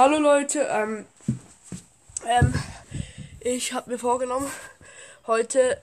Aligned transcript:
Hallo 0.00 0.18
Leute, 0.20 0.60
ähm, 0.60 1.06
ähm, 2.24 2.54
ich 3.40 3.72
habe 3.72 3.90
mir 3.90 3.98
vorgenommen, 3.98 4.48
heute 5.26 5.82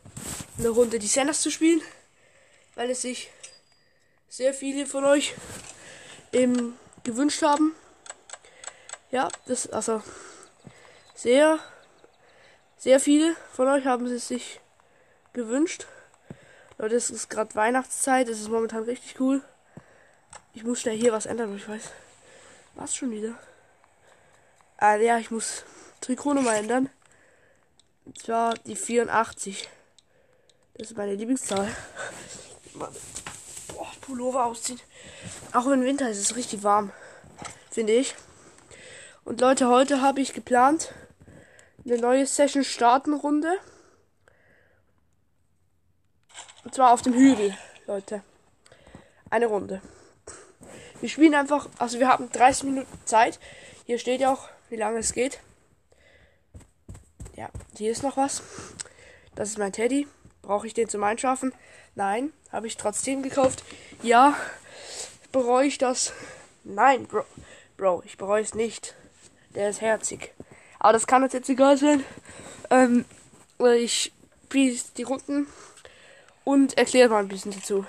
eine 0.58 0.70
Runde 0.70 1.00
Descenders 1.00 1.42
zu 1.42 1.52
spielen, 1.52 1.82
weil 2.76 2.90
es 2.90 3.02
sich 3.02 3.30
sehr 4.30 4.54
viele 4.54 4.86
von 4.86 5.04
euch 5.04 5.36
eben 6.32 6.80
gewünscht 7.04 7.42
haben. 7.42 7.76
Ja, 9.12 9.28
das, 9.48 9.68
also, 9.68 10.02
sehr, 11.14 11.60
sehr 12.78 13.02
viele 13.02 13.36
von 13.52 13.68
euch 13.68 13.86
haben 13.86 14.06
es 14.06 14.30
sich 14.30 14.62
gewünscht. 15.34 15.88
Leute, 16.78 16.96
es 16.96 17.10
ist 17.10 17.30
gerade 17.30 17.54
Weihnachtszeit, 17.56 18.30
es 18.30 18.40
ist 18.40 18.48
momentan 18.48 18.84
richtig 18.84 19.20
cool. 19.20 19.42
Ich 20.54 20.64
muss 20.64 20.80
schnell 20.80 20.98
hier 20.98 21.12
was 21.12 21.26
ändern, 21.26 21.54
ich 21.58 21.68
weiß. 21.68 21.92
Was 22.76 22.96
schon 22.96 23.12
wieder? 23.12 23.38
Ah, 24.78 24.96
ja, 24.96 25.18
ich 25.20 25.32
muss 25.32 25.64
Trikotnummer 26.02 26.56
ändern. 26.56 26.90
Und 28.06 28.20
zwar 28.20 28.56
die 28.56 28.76
84. 28.76 29.70
Das 30.74 30.92
ist 30.92 30.98
meine 30.98 31.16
Lieblingszahl. 31.16 31.74
Boah, 32.74 33.92
Pullover 34.02 34.46
ausziehen. 34.46 34.80
Auch 35.54 35.66
im 35.68 35.84
Winter 35.84 36.10
ist 36.10 36.20
es 36.20 36.36
richtig 36.36 36.64
warm. 36.64 36.92
Finde 37.72 37.94
ich. 37.94 38.16
Und 39.24 39.40
Leute, 39.42 39.70
heute 39.70 40.02
habe 40.02 40.22
ich 40.22 40.34
geplant, 40.34 40.94
eine 41.86 41.98
neue 41.98 42.28
Session 42.28 42.64
starten 42.64 43.14
Runde. 43.14 43.58
Und 46.64 46.76
zwar 46.76 46.92
auf 46.92 47.02
dem 47.02 47.14
Hügel, 47.14 47.58
Leute. 47.88 48.24
Eine 49.30 49.48
Runde. 49.48 49.82
Wir 51.00 51.10
spielen 51.10 51.36
einfach, 51.36 51.70
also 51.80 52.00
wir 52.00 52.08
haben 52.08 52.32
30 52.32 52.64
Minuten 52.66 53.00
Zeit. 53.06 53.40
Hier 53.86 54.00
steht 54.00 54.22
ja 54.22 54.34
auch 54.34 54.50
wie 54.70 54.76
lange 54.76 55.00
es 55.00 55.14
geht. 55.14 55.40
Ja, 57.36 57.50
hier 57.78 57.92
ist 57.92 58.04
noch 58.04 58.18
was. 58.18 58.42
Das 59.36 59.50
ist 59.50 59.58
mein 59.58 59.74
Teddy. 59.74 60.08
Brauche 60.42 60.68
ich 60.68 60.74
den 60.74 60.88
zum 60.88 61.04
Einschaffen? 61.04 61.54
Nein. 61.96 62.32
Habe 62.52 62.68
ich 62.68 62.78
trotzdem 62.78 63.24
gekauft? 63.24 63.64
Ja. 64.02 64.36
Bereue 65.32 65.68
ich 65.68 65.78
das? 65.78 66.14
Nein, 66.64 67.08
Bro. 67.08 67.26
Bro, 67.78 68.04
ich 68.06 68.18
bereue 68.18 68.42
es 68.42 68.54
nicht. 68.54 68.96
Der 69.54 69.70
ist 69.70 69.82
herzig. 69.82 70.34
Aber 70.80 70.94
das 70.94 71.08
kann 71.08 71.24
uns 71.24 71.34
jetzt 71.34 71.50
egal 71.50 71.78
sein. 71.78 72.04
Ähm, 72.70 73.06
ich 73.60 74.14
spiele 74.46 74.78
die 74.96 75.04
Runden 75.04 75.48
und 76.46 76.78
erkläre 76.78 77.10
mal 77.10 77.20
ein 77.20 77.28
bisschen 77.28 77.52
dazu. 77.52 77.86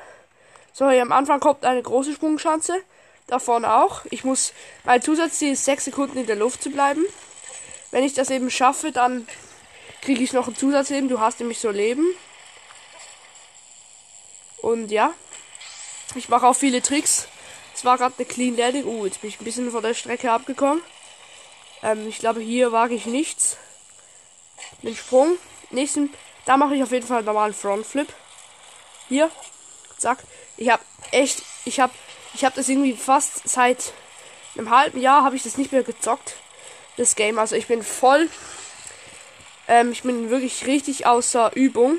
So, 0.73 0.91
hier 0.91 1.03
am 1.03 1.13
Anfang 1.13 1.39
kommt 1.39 1.65
eine 1.65 1.83
große 1.83 2.13
Sprungschanze. 2.13 2.75
Da 3.27 3.41
vorne 3.41 3.75
auch. 3.75 4.05
Ich 4.11 4.23
muss, 4.23 4.53
mein 4.85 5.03
Zusatzziel 5.03 5.53
ist 5.53 5.65
6 5.65 5.87
Sekunden 5.87 6.19
in 6.19 6.27
der 6.27 6.37
Luft 6.37 6.63
zu 6.63 6.71
bleiben. 6.71 7.05
Wenn 7.91 8.05
ich 8.05 8.15
das 8.15 8.31
eben 8.31 8.51
schaffe, 8.51 8.93
dann 8.93 9.27
kriege 10.03 10.23
ich 10.23 10.33
noch 10.33 10.47
ein 10.47 10.55
Zusatzleben. 10.55 11.09
Du 11.09 11.19
hast 11.19 11.41
nämlich 11.41 11.59
so 11.59 11.71
Leben. 11.71 12.07
Und 14.59 14.91
ja, 14.91 15.13
ich 16.15 16.29
mache 16.29 16.47
auch 16.47 16.57
viele 16.57 16.83
Tricks. 16.83 17.27
Es 17.75 17.85
war 17.85 17.99
gerade 17.99 18.15
eine 18.17 18.27
Clean 18.27 18.57
Landing. 18.57 18.85
Uh, 18.85 19.07
jetzt 19.07 19.21
bin 19.21 19.31
ich 19.31 19.41
ein 19.41 19.45
bisschen 19.45 19.71
von 19.71 19.83
der 19.83 19.95
Strecke 19.95 20.31
abgekommen. 20.31 20.83
Ähm, 21.83 22.09
ich 22.09 22.19
glaube, 22.19 22.41
hier 22.41 22.73
wage 22.73 22.95
ich 22.95 23.07
nichts. 23.07 23.57
Den 24.83 24.97
Sprung. 24.97 25.37
Nächsten, 25.71 26.13
da 26.45 26.57
mache 26.57 26.77
ich 26.77 26.83
auf 26.83 26.93
jeden 26.93 27.07
Fall 27.07 27.19
einen 27.19 27.27
normalen 27.27 27.55
Frontflip. 27.55 28.09
Hier, 29.09 29.31
zack. 29.99 30.19
Ich 30.57 30.71
habe 30.71 30.83
echt, 31.11 31.43
ich 31.65 31.81
habe 31.81 31.93
ich 32.37 32.45
habe 32.45 32.55
das 32.55 32.69
irgendwie 32.69 32.93
fast 32.93 33.49
seit 33.49 33.95
einem 34.59 34.69
halben 34.69 35.01
Jahr 35.01 35.25
habe 35.25 35.37
ich 35.37 35.43
das 35.43 35.57
nicht 35.57 35.73
mehr 35.73 35.83
gezockt. 35.83 36.35
Das 36.99 37.17
Game. 37.17 37.39
Also 37.39 37.57
ich 37.57 37.67
bin 37.67 37.83
voll. 37.83 38.29
Ähm, 39.69 39.91
ich 39.91 40.03
bin 40.03 40.29
wirklich 40.29 40.67
richtig 40.67 41.07
außer 41.07 41.53
Übung. 41.55 41.99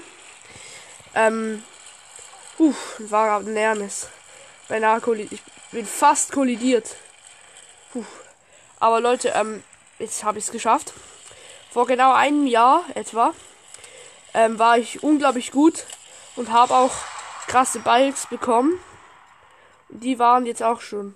Ähm. 1.15 1.63
Uh, 2.59 2.73
war 2.99 3.39
ein 3.39 3.53
Nähernis. 3.53 4.09
Beinahe 4.67 5.02
kollidiert. 5.02 5.33
Ich 5.33 5.71
bin 5.71 5.87
fast 5.87 6.31
kollidiert. 6.31 6.95
Puh. 7.92 8.05
Aber 8.80 9.02
Leute, 9.02 9.30
ähm, 9.30 9.64
jetzt 9.98 10.23
habe 10.23 10.37
ich 10.37 10.45
es 10.45 10.52
geschafft. 10.52 10.93
Vor 11.71 11.87
genau 11.87 12.14
einem 12.14 12.45
Jahr 12.45 12.83
etwa 12.93 13.33
ähm, 14.36 14.59
war 14.59 14.77
ich 14.77 15.02
unglaublich 15.02 15.52
gut 15.52 15.86
und 16.36 16.52
habe 16.52 16.75
auch 16.75 16.93
krasse 17.48 17.80
Bikes 17.80 18.27
bekommen. 18.27 18.80
Die 19.89 20.20
waren 20.20 20.45
jetzt 20.45 20.64
auch 20.64 20.81
schon. 20.81 21.15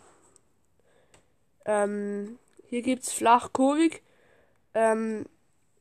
Ähm, 1.65 2.39
hier 2.67 2.81
gibt's 2.81 3.11
flachkurvig. 3.11 4.01
Ähm, 4.73 5.25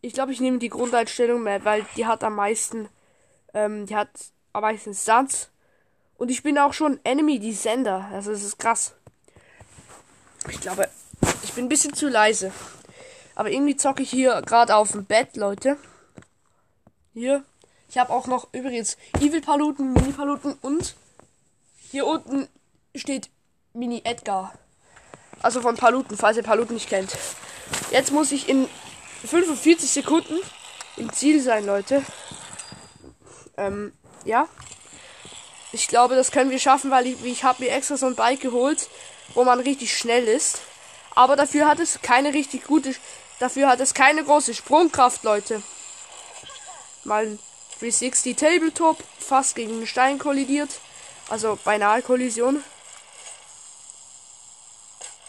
ich 0.01 0.13
glaube, 0.13 0.33
ich 0.33 0.41
nehme 0.41 0.59
die 0.59 0.69
Grundeinstellung 0.69 1.43
mehr, 1.43 1.65
weil 1.65 1.87
die 1.97 2.07
hat 2.07 2.25
am 2.25 2.35
meisten, 2.35 2.89
ähm, 3.55 3.87
die 3.87 3.97
hat 3.97 4.11
am 4.53 4.63
meisten 4.63 4.95
Stunts. 4.95 5.51
Und 6.17 6.31
ich 6.31 6.43
bin 6.43 6.59
auch 6.59 6.73
schon 6.73 7.01
Enemy 7.05 7.39
Descender. 7.39 8.09
Also 8.13 8.33
das 8.33 8.43
ist 8.43 8.59
krass. 8.59 8.95
Ich 10.49 10.61
glaube, 10.61 10.89
ich 11.43 11.53
bin 11.53 11.67
ein 11.67 11.69
bisschen 11.69 11.95
zu 11.95 12.09
leise. 12.09 12.53
Aber 13.35 13.51
irgendwie 13.51 13.77
zocke 13.77 14.03
ich 14.03 14.11
hier 14.11 14.43
gerade 14.43 14.75
auf 14.75 14.93
dem 14.93 15.05
Bett, 15.05 15.37
Leute. 15.37 15.79
Hier. 17.15 17.45
Ich 17.89 17.99
habe 17.99 18.13
auch 18.13 18.27
noch 18.27 18.53
übrigens 18.53 18.97
Evil 19.19 19.41
Paluten, 19.41 19.93
Mini 19.93 20.13
Paluten 20.13 20.55
und 20.63 20.95
hier 21.79 22.07
unten 22.07 22.49
steht 22.95 23.31
Mini 23.73 24.03
Edgar. 24.05 24.53
Also 25.43 25.61
von 25.63 25.77
Paluten, 25.77 26.17
falls 26.17 26.37
ihr 26.37 26.43
Paluten 26.43 26.75
nicht 26.75 26.89
kennt. 26.89 27.17
Jetzt 27.91 28.13
muss 28.13 28.33
ich 28.33 28.49
in 28.49 28.69
45 29.25 29.89
Sekunden 29.91 30.39
im 30.97 31.13
Ziel 31.13 31.41
sein, 31.41 31.65
Leute. 31.65 32.05
Ähm, 33.57 33.93
ja. 34.25 34.49
Ich 35.73 35.89
glaube, 35.89 36.17
das 36.17 36.33
können 36.33 36.51
wir 36.51 36.59
schaffen, 36.59 36.91
weil 36.91 37.07
ich, 37.07 37.25
ich 37.25 37.45
habe 37.45 37.63
mir 37.63 37.71
extra 37.71 37.97
so 37.97 38.07
ein 38.07 38.17
Bike 38.17 38.41
geholt, 38.41 38.89
wo 39.35 39.45
man 39.45 39.61
richtig 39.61 39.97
schnell 39.97 40.25
ist. 40.27 40.61
Aber 41.15 41.37
dafür 41.37 41.69
hat 41.69 41.79
es 41.79 42.03
keine 42.03 42.35
richtig 42.35 42.65
gute, 42.65 42.95
dafür 43.39 43.69
hat 43.69 43.81
es 43.81 43.95
keine 43.95 44.25
große 44.25 44.55
Sprungkraft, 44.55 45.23
Leute. 45.23 45.63
Mal 47.05 47.27
ein 47.27 47.39
360 47.79 48.37
Tabletop, 48.37 48.99
fast 49.19 49.55
gegen 49.55 49.73
einen 49.73 49.87
Stein 49.87 50.19
kollidiert. 50.19 50.81
Also 51.31 51.59
beinahe 51.65 52.03
Kollision. 52.03 52.63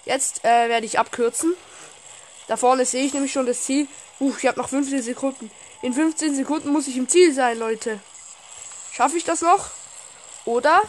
Jetzt 0.06 0.44
äh, 0.44 0.69
werde 0.69 0.85
ich 0.85 1.00
abkürzen. 1.00 1.56
Da 2.47 2.57
vorne 2.57 2.85
sehe 2.85 3.06
ich 3.06 3.13
nämlich 3.13 3.31
schon 3.31 3.45
das 3.45 3.63
Ziel. 3.63 3.88
Uh, 4.19 4.34
ich 4.38 4.45
habe 4.47 4.59
noch 4.59 4.69
15 4.69 5.01
Sekunden. 5.01 5.51
In 5.81 5.94
15 5.94 6.35
Sekunden 6.35 6.69
muss 6.69 6.88
ich 6.88 6.97
im 6.97 7.07
Ziel 7.07 7.34
sein, 7.34 7.57
Leute. 7.57 8.00
Schaffe 8.91 9.17
ich 9.17 9.23
das 9.23 9.41
noch? 9.41 9.69
Oder? 10.45 10.81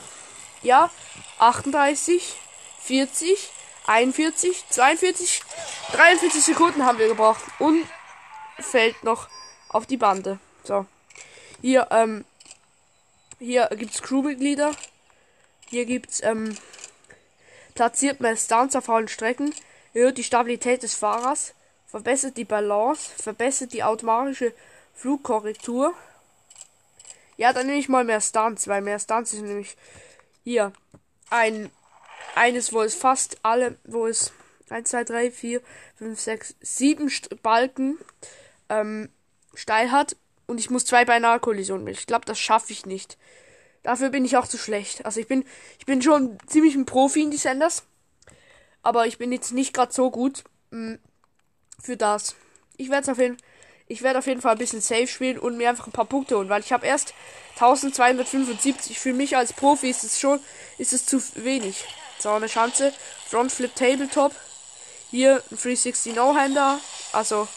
Ja, 0.63 0.91
38, 1.39 2.35
40, 2.81 3.51
41, 3.87 4.65
42, 4.69 5.43
43 5.93 6.43
Sekunden 6.43 6.85
haben 6.85 6.99
wir 6.99 7.09
gebraucht. 7.09 7.43
Und 7.59 7.87
fällt 8.59 9.03
noch 9.05 9.29
auf 9.69 9.87
die 9.87 9.97
Bande. 9.97 10.39
So. 10.65 10.87
Hier, 11.61 11.89
ähm, 11.91 12.25
hier 13.39 13.69
gibt's 13.73 14.03
Crewmitglieder. 14.03 14.73
Hier 15.69 15.87
gibt's, 15.87 16.23
ähm, 16.23 16.57
platziert 17.75 18.21
mehr 18.21 18.37
Stunts 18.37 18.77
auf 18.77 18.89
allen 18.89 19.09
Strecken, 19.09 19.55
erhöht 19.95 20.19
die 20.19 20.25
Stabilität 20.25 20.83
des 20.83 20.95
Fahrers, 20.95 21.55
verbessert 21.87 22.37
die 22.37 22.45
Balance, 22.45 23.11
verbessert 23.17 23.73
die 23.73 23.85
automatische 23.85 24.53
Flugkorrektur. 24.95 25.95
Ja, 27.37 27.53
dann 27.53 27.67
nehme 27.67 27.79
ich 27.79 27.89
mal 27.89 28.05
mehr 28.05 28.21
Stunts, 28.21 28.69
weil 28.69 28.83
mehr 28.83 28.99
Stunts 28.99 29.33
ist 29.33 29.43
nämlich 29.43 29.77
hier 30.45 30.73
ein 31.31 31.71
eines, 32.35 32.73
wo 32.73 32.83
es 32.83 32.95
fast 32.95 33.39
alle, 33.43 33.77
wo 33.85 34.07
es 34.07 34.33
1, 34.71 34.89
2, 34.89 35.05
3, 35.05 35.31
4, 35.31 35.61
5, 35.97 36.21
6, 36.21 36.55
7 36.61 37.13
Balken 37.43 37.99
ähm, 38.69 39.11
steil 39.55 39.91
hat 39.91 40.17
und 40.47 40.59
ich 40.59 40.71
muss 40.71 40.87
zwei 40.87 41.05
beinahe 41.05 41.41
Kollisionen. 41.41 41.87
Ich 41.89 42.07
glaube, 42.07 42.25
das 42.25 42.39
schaffe 42.39 42.73
ich 42.73 42.87
nicht. 42.87 43.19
Dafür 43.83 44.11
bin 44.11 44.25
ich 44.25 44.37
auch 44.37 44.47
zu 44.47 44.59
schlecht. 44.59 45.05
Also 45.05 45.21
ich 45.21 45.27
bin, 45.27 45.45
ich 45.79 45.87
bin 45.87 46.03
schon 46.03 46.39
ziemlich 46.47 46.75
ein 46.75 46.87
Profi 46.87 47.23
in 47.23 47.31
die 47.31 47.37
Senders. 47.37 47.85
Aber 48.83 49.07
ich 49.07 49.19
bin 49.19 49.33
jetzt 49.33 49.53
nicht 49.53 49.75
gerade 49.75 49.93
so 49.93 50.11
gut 50.11 50.45
mh, 50.71 50.95
mm, 50.95 50.99
für 51.83 51.97
das. 51.97 52.37
Ich 52.77 52.91
werde 52.91 53.13
auf 53.13 53.19
jeden 53.19 53.39
ich 53.89 54.03
werde 54.03 54.21
auf 54.21 54.27
jeden 54.27 54.41
Fall 54.41 54.53
ein 54.53 54.59
bisschen 54.59 54.81
safe 54.81 55.07
spielen 55.07 55.39
und 55.39 55.59
mir 55.59 55.69
einfach 55.69 55.87
ein 55.87 55.93
paar 55.93 56.07
Punkte 56.07 56.37
holen, 56.37 56.49
weil 56.49 56.63
ich 56.63 56.73
habe 56.73 56.87
erst 56.87 57.13
1275. 57.57 58.99
Für 58.99 59.13
mich 59.13 59.37
als 59.37 59.53
Profi 59.53 59.91
ist 59.91 60.03
es 60.03 60.19
schon, 60.19 60.41
ist 60.79 60.95
es 60.95 61.05
zu 61.05 61.23
wenig. 61.35 61.85
So, 62.19 62.31
eine 62.31 62.47
Chance. 62.47 62.93
Front 63.29 63.53
Flip 63.53 63.75
Tabletop. 63.75 64.33
Hier 65.11 65.43
ein 65.51 65.59
360 65.59 66.15
No-Hander. 66.15 66.81
Also, 67.13 67.49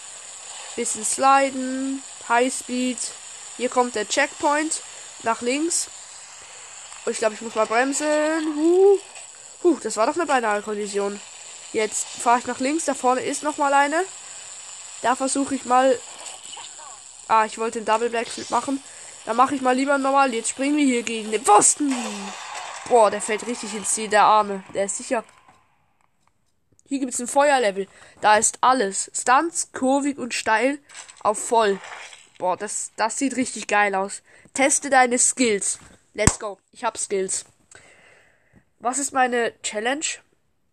bisschen 0.76 1.06
sliden. 1.06 2.04
High 2.28 2.54
Speed. 2.54 2.98
Hier 3.56 3.70
kommt 3.70 3.96
der 3.96 4.08
Checkpoint. 4.08 4.82
Nach 5.24 5.42
links. 5.42 5.88
Ich 7.08 7.18
glaube, 7.18 7.36
ich 7.36 7.42
muss 7.42 7.56
mal 7.56 7.68
bremsen. 7.68 8.56
Huh. 8.56 8.98
Huh, 9.64 9.78
das 9.82 9.98
war 9.98 10.08
doch 10.08 10.16
eine 10.16 10.26
beinahe 10.26 10.62
Kollision. 10.62 11.20
Jetzt 11.74 12.06
fahre 12.08 12.40
ich 12.40 12.48
nach 12.48 12.60
links. 12.60 12.86
Da 12.86 12.94
vorne 12.94 13.22
ist 13.22 13.44
noch 13.44 13.58
mal 13.58 13.74
eine. 13.74 14.04
Da 15.02 15.16
versuche 15.16 15.56
ich 15.56 15.66
mal. 15.66 16.00
Ah, 17.28 17.46
ich 17.46 17.58
wollte 17.58 17.80
den 17.80 17.86
Double 17.86 18.10
Backflip 18.10 18.50
machen. 18.50 18.82
Da 19.26 19.34
mache 19.34 19.56
ich 19.56 19.62
mal 19.62 19.76
lieber 19.76 19.98
normal. 19.98 20.34
Jetzt 20.34 20.50
springen 20.50 20.78
wir 20.78 20.86
hier 20.86 21.04
gegen 21.04 21.32
den 21.32 21.44
Pfosten. 21.44 21.94
Boah, 22.88 23.10
der 23.10 23.22
fällt 23.22 23.48
richtig 23.48 23.74
ins 23.74 23.92
Ziel, 23.92 24.08
der 24.08 24.24
Arme. 24.24 24.64
Der 24.74 24.86
ist 24.86 24.98
sicher. 24.98 25.24
Hier 26.88 27.00
gibt 27.00 27.14
es 27.14 27.20
ein 27.20 27.28
Feuerlevel. 27.28 27.88
Da 28.22 28.38
ist 28.38 28.60
alles. 28.62 29.12
Stunts, 29.14 29.72
kurvig 29.74 30.18
und 30.20 30.34
steil 30.34 30.80
auf 31.24 31.40
voll. 31.40 31.80
Boah, 32.38 32.56
das, 32.58 32.92
das 32.96 33.18
sieht 33.18 33.36
richtig 33.36 33.68
geil 33.68 33.96
aus. 33.96 34.22
Teste 34.54 34.90
deine 34.90 35.18
Skills. 35.18 35.80
Let's 36.16 36.40
go. 36.40 36.58
Ich 36.72 36.86
hab 36.86 36.98
Skills. 36.98 37.44
Was 38.80 39.00
ist 39.00 39.12
meine 39.12 39.52
Challenge? 39.64 40.06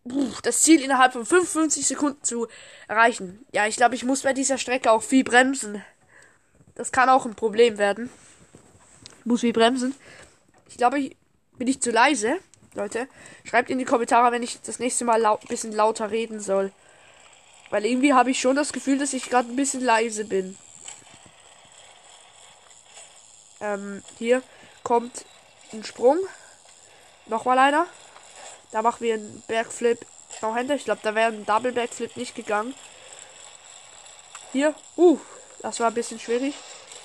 Puh, 0.07 0.31
das 0.41 0.61
Ziel 0.61 0.81
innerhalb 0.81 1.11
von 1.11 1.25
55 1.25 1.85
Sekunden 1.85 2.23
zu 2.23 2.47
erreichen. 2.87 3.45
Ja, 3.51 3.67
ich 3.67 3.75
glaube, 3.75 3.95
ich 3.95 4.05
muss 4.05 4.21
bei 4.21 4.31
dieser 4.31 4.57
Strecke 4.57 4.89
auch 4.89 5.03
viel 5.03 5.25
bremsen. 5.25 5.83
Das 6.75 6.93
kann 6.93 7.09
auch 7.09 7.25
ein 7.25 7.35
Problem 7.35 7.77
werden. 7.77 8.09
Ich 9.19 9.25
muss 9.25 9.41
viel 9.41 9.51
bremsen. 9.51 9.93
Ich 10.69 10.77
glaube, 10.77 10.99
ich 10.99 11.17
bin 11.57 11.67
ich 11.67 11.81
zu 11.81 11.91
leise. 11.91 12.37
Leute, 12.73 13.09
schreibt 13.43 13.69
in 13.69 13.79
die 13.79 13.85
Kommentare, 13.85 14.31
wenn 14.31 14.43
ich 14.43 14.61
das 14.61 14.79
nächste 14.79 15.03
Mal 15.03 15.25
ein 15.25 15.37
bisschen 15.49 15.73
lauter 15.73 16.09
reden 16.09 16.39
soll. 16.39 16.71
Weil 17.69 17.85
irgendwie 17.85 18.13
habe 18.13 18.31
ich 18.31 18.39
schon 18.39 18.55
das 18.55 18.71
Gefühl, 18.71 18.97
dass 18.97 19.11
ich 19.11 19.29
gerade 19.29 19.49
ein 19.49 19.57
bisschen 19.57 19.83
leise 19.83 20.23
bin. 20.23 20.57
Ähm, 23.59 24.01
hier 24.17 24.41
kommt 24.83 25.25
ein 25.73 25.83
Sprung. 25.83 26.19
Nochmal 27.25 27.59
einer. 27.59 27.87
Da 28.71 28.81
machen 28.81 29.01
wir 29.01 29.15
einen 29.15 29.43
Bergflip. 29.47 30.05
No 30.41 30.55
Hände. 30.55 30.75
Ich 30.75 30.85
glaube, 30.85 31.01
da 31.03 31.15
wäre 31.15 31.31
ein 31.31 31.45
Double 31.45 31.71
Backflip 31.71 32.17
nicht 32.17 32.35
gegangen. 32.35 32.73
Hier. 34.51 34.75
Uh, 34.97 35.19
das 35.61 35.79
war 35.79 35.87
ein 35.87 35.93
bisschen 35.93 36.19
schwierig. 36.19 36.55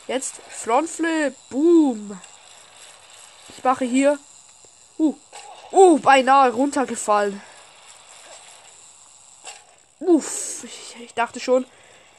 Jetzt 0.07 0.37
Frontflip. 0.49 1.35
Boom. 1.51 2.21
Ich 3.57 3.63
mache 3.63 3.85
hier. 3.85 4.19
Uh. 4.99 5.15
Uh, 5.71 5.99
beinahe 5.99 6.53
runtergefallen. 6.53 7.41
Uff. 10.01 10.65
Ich, 10.65 10.97
ich 11.01 11.15
dachte 11.15 11.41
schon. 11.41 11.67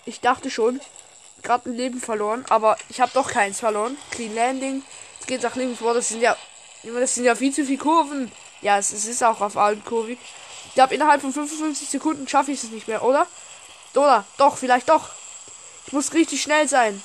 Ich 0.05 0.21
dachte 0.21 0.49
schon. 0.49 0.79
Gerade 1.41 1.69
ein 1.69 1.75
Leben 1.75 1.99
verloren. 1.99 2.45
Aber 2.49 2.77
ich 2.89 3.01
habe 3.01 3.11
doch 3.13 3.31
keins 3.31 3.59
verloren. 3.59 3.97
Clean 4.11 4.33
Landing. 4.33 4.83
Geht 5.29 5.43
nach 5.43 5.55
links. 5.55 5.79
Boah, 5.79 5.93
das 5.93 6.09
sind 6.09 6.21
ja. 6.21 6.35
Das 6.81 7.13
sind 7.13 7.23
ja 7.23 7.35
viel 7.35 7.53
zu 7.53 7.63
viele 7.63 7.77
Kurven. 7.77 8.31
Ja, 8.61 8.79
es, 8.79 8.91
es 8.91 9.05
ist 9.05 9.23
auch 9.23 9.41
auf 9.41 9.57
allen 9.57 9.85
kurvig. 9.85 10.17
Ich 10.65 10.73
glaube, 10.73 10.95
innerhalb 10.95 11.21
von 11.21 11.31
55 11.31 11.87
Sekunden 11.87 12.27
schaffe 12.27 12.51
ich 12.51 12.63
es 12.63 12.71
nicht 12.71 12.87
mehr, 12.87 13.03
oder? 13.03 13.27
Oder? 13.93 14.25
Doch, 14.37 14.57
vielleicht 14.57 14.89
doch. 14.89 15.09
Ich 15.85 15.93
muss 15.93 16.13
richtig 16.13 16.41
schnell 16.41 16.67
sein. 16.67 16.99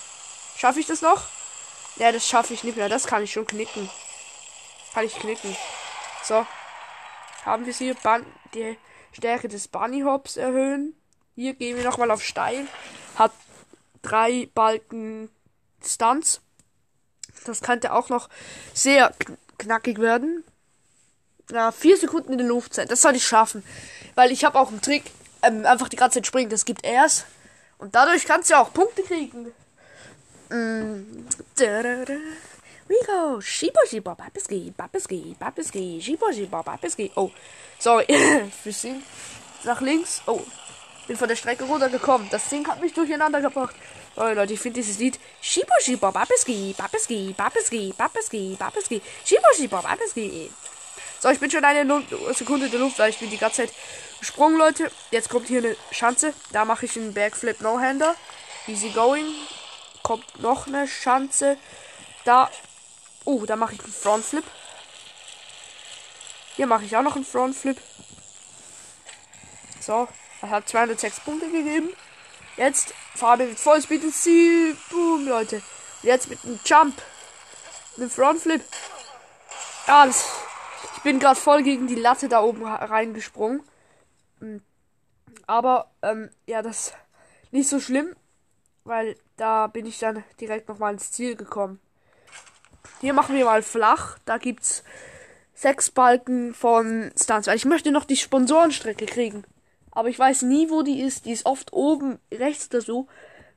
Schaffe 0.56 0.81
ich 0.81 0.87
das 0.87 1.03
noch? 1.03 1.25
Ja, 1.97 2.12
das 2.12 2.26
schaffe 2.26 2.55
ich 2.55 2.65
nicht 2.65 2.79
mehr. 2.79 2.88
Das 2.88 3.06
kann 3.06 3.23
ich 3.23 3.31
schon 3.31 3.47
knicken. 3.47 3.91
Kann 4.94 5.05
ich 5.05 5.15
knicken. 5.17 5.55
So. 6.23 6.47
Haben 7.44 7.67
wir 7.67 7.75
hier 7.75 7.94
Ban 7.94 8.25
die 8.55 8.79
Stärke 9.12 9.49
des 9.49 9.69
Bunny 9.69 10.00
Hops 10.00 10.38
erhöhen. 10.38 10.99
Hier 11.35 11.53
gehen 11.53 11.76
wir 11.76 11.85
nochmal 11.85 12.11
auf 12.11 12.25
steil. 12.25 12.69
Hat 13.17 13.32
drei 14.00 14.49
Balken 14.55 15.29
Stunts. 15.85 16.41
Das 17.46 17.60
könnte 17.60 17.92
auch 17.92 18.08
noch 18.08 18.28
sehr 18.72 19.12
knackig 19.58 19.98
werden 20.00 20.44
ja, 21.50 21.72
vier 21.72 21.96
Sekunden 21.96 22.32
in 22.32 22.38
der 22.38 22.46
Luft 22.46 22.75
sein. 22.75 22.88
Das 22.88 23.02
soll 23.02 23.16
ich 23.16 23.26
schaffen. 23.26 23.62
Weil 24.14 24.32
ich 24.32 24.44
habe 24.44 24.58
auch 24.58 24.69
einen 24.69 24.81
Trick. 24.81 25.04
Ähm, 25.42 25.66
einfach 25.66 25.88
die 25.88 25.96
ganze 25.96 26.19
Zeit 26.19 26.26
springen. 26.26 26.50
Das 26.50 26.64
gibt 26.64 26.84
erst. 26.84 27.26
Und 27.78 27.94
dadurch 27.94 28.25
kannst 28.25 28.50
du 28.50 28.58
auch 28.58 28.72
Punkte 28.72 29.02
kriegen. 29.02 29.52
Mm. 30.48 31.26
Rico, 32.88 33.40
Shibo 33.40 33.80
Shibo, 33.88 34.14
Babiski, 34.14 34.72
Babiski, 34.76 35.34
Babiski, 35.38 36.00
Shibo 36.02 36.32
Shibo, 36.32 36.62
Babiski. 36.62 37.10
Oh, 37.14 37.30
sorry. 37.78 38.06
Singen. 38.64 39.02
Nach 39.64 39.80
links. 39.80 40.22
Oh, 40.26 40.42
bin 41.06 41.16
von 41.16 41.28
der 41.28 41.37
Strecke 41.37 41.64
runtergekommen. 41.64 42.28
Das 42.30 42.48
Ding 42.48 42.66
hat 42.69 42.80
mich 42.80 42.92
durcheinander 42.92 43.40
gebracht. 43.40 43.75
Oh 44.16 44.22
Leute, 44.22 44.52
ich 44.52 44.61
finde 44.61 44.81
dieses 44.81 44.99
Lied 44.99 45.19
Shibo 45.40 45.72
Shibo, 45.81 46.12
Babiski, 46.12 46.75
Babiski, 46.78 47.34
Babiski, 47.37 47.93
Babiski, 47.96 48.56
Babiski, 48.56 49.02
Shibo 49.25 49.49
Shibo, 49.56 49.82
Babiski. 49.82 50.50
So, 51.20 51.31
ich 51.31 51.40
bin 51.40 51.50
schon 51.50 51.64
eine 51.64 51.84
Sekunde 52.32 52.66
in 52.66 52.70
der 52.70 52.81
Luft, 52.81 52.99
weil 52.99 53.11
ich 53.11 53.19
bin 53.19 53.31
die 53.31 53.38
ganze 53.38 53.62
Zeit 53.62 53.72
gesprungen, 54.20 54.56
Leute. 54.56 54.90
Jetzt 55.11 55.31
kommt 55.31 55.49
hier 55.49 55.58
eine 55.58 55.76
Schanze. 55.90 56.32
Da 56.52 56.64
mache 56.64 56.84
ich 56.84 56.96
einen 56.96 57.12
Backflip 57.12 57.61
No-Hander. 57.61 58.14
Easy 58.69 58.90
going. 58.90 59.26
Kommt 60.02 60.40
noch 60.40 60.66
eine 60.66 60.87
Schanze. 60.87 61.56
Da. 62.25 62.50
Oh, 63.25 63.46
da 63.46 63.56
mache 63.56 63.75
ich 63.75 63.82
einen 63.82 63.93
Frontflip. 63.93 64.44
Hier 66.56 66.66
mache 66.66 66.84
ich 66.84 66.96
auch 66.96 67.02
noch 67.02 67.16
einen 67.16 67.25
Frontflip. 67.25 67.81
So, 69.81 70.06
das 70.40 70.50
hat 70.50 70.69
206 70.69 71.20
Punkte 71.20 71.50
gegeben. 71.50 71.90
Jetzt 72.56 72.94
fahren 73.14 73.40
wir 73.40 73.46
mit 73.46 73.58
Vollspeed 73.58 74.04
ins 74.04 74.22
Ziel. 74.22 74.76
Boom, 74.90 75.26
Leute. 75.26 75.62
Jetzt 76.02 76.28
mit 76.28 76.44
einem 76.44 76.60
Jump. 76.64 76.94
Mit 77.96 78.02
einem 78.02 78.10
Frontflip. 78.10 78.62
Ja, 79.86 80.06
das 80.06 80.24
bin 81.04 81.20
gerade 81.20 81.38
voll 81.38 81.62
gegen 81.62 81.86
die 81.86 81.94
Latte 81.94 82.28
da 82.28 82.42
oben 82.42 82.64
reingesprungen. 82.64 83.62
Hm. 84.40 84.62
Aber, 85.46 85.90
ähm, 86.02 86.30
ja, 86.46 86.62
das 86.62 86.88
ist 86.88 86.94
nicht 87.52 87.68
so 87.68 87.78
schlimm, 87.78 88.16
weil 88.84 89.16
da 89.36 89.66
bin 89.66 89.86
ich 89.86 89.98
dann 89.98 90.24
direkt 90.40 90.68
nochmal 90.68 90.94
ins 90.94 91.12
Ziel 91.12 91.36
gekommen. 91.36 91.78
Hier 93.00 93.12
machen 93.12 93.36
wir 93.36 93.44
mal 93.44 93.62
flach. 93.62 94.18
Da 94.24 94.38
gibt's 94.38 94.82
sechs 95.54 95.90
Balken 95.90 96.54
von 96.54 97.12
Stunts. 97.20 97.46
Weil 97.46 97.56
ich 97.56 97.66
möchte 97.66 97.90
noch 97.90 98.04
die 98.04 98.16
Sponsorenstrecke 98.16 99.06
kriegen. 99.06 99.44
Aber 99.94 100.08
ich 100.08 100.19
weiß 100.19 100.43
nie, 100.43 100.70
wo 100.70 100.82
die 100.82 101.00
ist. 101.00 101.25
Die 101.26 101.32
ist 101.32 101.46
oft 101.46 101.73
oben 101.73 102.19
rechts 102.32 102.69
oder 102.70 102.81
so. 102.81 103.06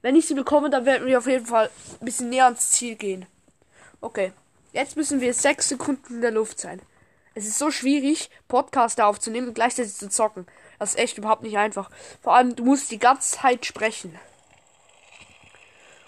Wenn 0.01 0.15
ich 0.15 0.27
sie 0.27 0.35
bekomme, 0.35 0.69
dann 0.69 0.85
werden 0.85 1.07
wir 1.07 1.17
auf 1.17 1.27
jeden 1.27 1.45
Fall 1.45 1.69
ein 1.99 2.05
bisschen 2.05 2.29
näher 2.29 2.45
ans 2.45 2.71
Ziel 2.71 2.95
gehen. 2.95 3.25
Okay. 3.99 4.31
Jetzt 4.73 4.95
müssen 4.95 5.21
wir 5.21 5.33
sechs 5.33 5.69
Sekunden 5.69 6.15
in 6.15 6.21
der 6.21 6.31
Luft 6.31 6.59
sein. 6.59 6.81
Es 7.33 7.47
ist 7.47 7.57
so 7.57 7.71
schwierig, 7.71 8.29
Podcaster 8.47 9.07
aufzunehmen 9.07 9.47
und 9.47 9.53
gleichzeitig 9.53 9.93
zu 9.95 10.09
zocken. 10.09 10.45
Das 10.77 10.89
ist 10.91 10.99
echt 10.99 11.17
überhaupt 11.17 11.43
nicht 11.43 11.57
einfach. 11.57 11.89
Vor 12.21 12.35
allem, 12.35 12.55
du 12.55 12.63
musst 12.63 12.91
die 12.91 12.99
ganze 12.99 13.37
Zeit 13.37 13.65
sprechen. 13.65 14.17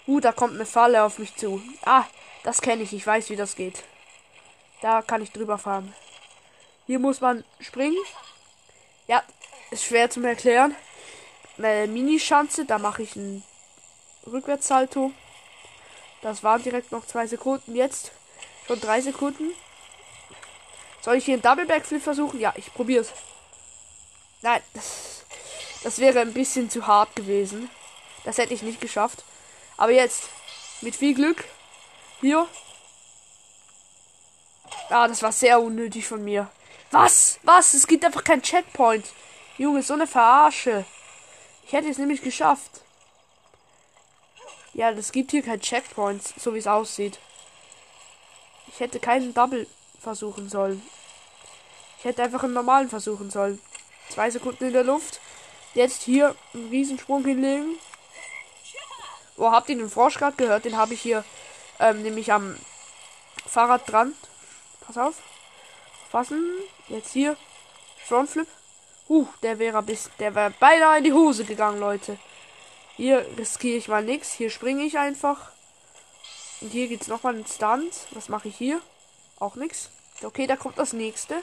Uh, 0.06 0.20
da 0.20 0.32
kommt 0.32 0.54
eine 0.54 0.66
Falle 0.66 1.04
auf 1.04 1.18
mich 1.18 1.36
zu. 1.36 1.62
Ah, 1.84 2.04
das 2.42 2.60
kenne 2.60 2.82
ich. 2.82 2.92
Ich 2.92 3.06
weiß, 3.06 3.30
wie 3.30 3.36
das 3.36 3.56
geht. 3.56 3.82
Da 4.82 5.02
kann 5.02 5.22
ich 5.22 5.32
drüber 5.32 5.58
fahren. 5.58 5.94
Hier 6.86 6.98
muss 6.98 7.20
man 7.20 7.44
springen. 7.60 7.96
Ja, 9.06 9.22
ist 9.70 9.84
schwer 9.84 10.10
zu 10.10 10.22
erklären. 10.22 10.74
Eine 11.58 11.86
Minischanze, 11.86 12.64
da 12.64 12.78
mache 12.78 13.02
ich 13.02 13.16
einen 13.16 13.44
Rückwärtssalto. 14.26 15.12
Das 16.22 16.42
waren 16.42 16.62
direkt 16.62 16.92
noch 16.92 17.06
zwei 17.06 17.26
Sekunden. 17.26 17.74
Jetzt 17.74 18.12
schon 18.66 18.80
drei 18.80 19.00
Sekunden. 19.00 19.52
Soll 21.02 21.16
ich 21.16 21.24
hier 21.24 21.34
einen 21.34 21.42
Double 21.42 21.66
Backflip 21.66 22.02
versuchen? 22.02 22.40
Ja, 22.40 22.52
ich 22.56 22.72
probiere 22.74 23.02
es. 23.02 23.12
Nein, 24.42 24.62
das, 24.74 25.24
das 25.82 25.98
wäre 25.98 26.20
ein 26.20 26.34
bisschen 26.34 26.70
zu 26.70 26.86
hart 26.86 27.14
gewesen. 27.16 27.70
Das 28.24 28.38
hätte 28.38 28.54
ich 28.54 28.62
nicht 28.62 28.80
geschafft. 28.80 29.24
Aber 29.76 29.92
jetzt, 29.92 30.24
mit 30.82 30.94
viel 30.94 31.14
Glück, 31.14 31.44
hier. 32.20 32.46
Ah, 34.90 35.08
das 35.08 35.22
war 35.22 35.32
sehr 35.32 35.60
unnötig 35.60 36.06
von 36.06 36.22
mir. 36.22 36.50
Was? 36.90 37.38
Was? 37.44 37.74
Es 37.74 37.86
gibt 37.86 38.04
einfach 38.04 38.24
keinen 38.24 38.42
Checkpoint. 38.42 39.06
Junge, 39.60 39.82
so 39.82 39.92
eine 39.92 40.06
Verarsche. 40.06 40.86
Ich 41.66 41.74
hätte 41.74 41.90
es 41.90 41.98
nämlich 41.98 42.22
geschafft. 42.22 42.80
Ja, 44.72 44.90
das 44.90 45.12
gibt 45.12 45.32
hier 45.32 45.42
kein 45.42 45.60
Checkpoint, 45.60 46.22
so 46.38 46.54
wie 46.54 46.58
es 46.60 46.66
aussieht. 46.66 47.18
Ich 48.68 48.80
hätte 48.80 48.98
keinen 49.00 49.34
Double 49.34 49.66
versuchen 50.00 50.48
sollen. 50.48 50.80
Ich 51.98 52.06
hätte 52.06 52.22
einfach 52.22 52.42
einen 52.42 52.54
normalen 52.54 52.88
versuchen 52.88 53.30
sollen. 53.30 53.60
Zwei 54.08 54.30
Sekunden 54.30 54.64
in 54.64 54.72
der 54.72 54.84
Luft. 54.84 55.20
Jetzt 55.74 56.04
hier 56.04 56.34
einen 56.54 56.70
Riesensprung 56.70 57.22
hinlegen. 57.26 57.78
Wo 59.36 59.52
habt 59.52 59.68
ihr 59.68 59.76
den 59.76 59.90
Frosch 59.90 60.16
gerade 60.16 60.38
gehört? 60.38 60.64
Den 60.64 60.78
habe 60.78 60.94
ich 60.94 61.02
hier 61.02 61.22
ähm, 61.78 62.00
nämlich 62.00 62.32
am 62.32 62.56
Fahrrad 63.46 63.86
dran. 63.92 64.14
Pass 64.80 64.96
auf. 64.96 65.16
Fassen. 66.10 66.42
Jetzt 66.88 67.12
hier. 67.12 67.36
Frontflip. 68.06 68.48
Uh, 69.10 69.26
der 69.42 69.58
wäre 69.58 69.82
bis. 69.82 70.08
Der 70.20 70.36
wäre 70.36 70.52
beinahe 70.60 70.98
in 70.98 71.04
die 71.04 71.12
Hose 71.12 71.44
gegangen, 71.44 71.80
Leute. 71.80 72.16
Hier 72.94 73.26
riskiere 73.36 73.76
ich 73.76 73.88
mal 73.88 74.04
nichts. 74.04 74.32
Hier 74.32 74.50
springe 74.50 74.84
ich 74.84 74.98
einfach. 74.98 75.50
Und 76.60 76.70
hier 76.70 76.86
geht's 76.86 77.08
nochmal 77.08 77.34
einen 77.34 77.44
Stunt. 77.44 77.92
Was 78.12 78.28
mache 78.28 78.46
ich 78.46 78.56
hier? 78.56 78.80
Auch 79.40 79.56
nichts. 79.56 79.90
Okay, 80.22 80.46
da 80.46 80.54
kommt 80.54 80.78
das 80.78 80.92
nächste. 80.92 81.42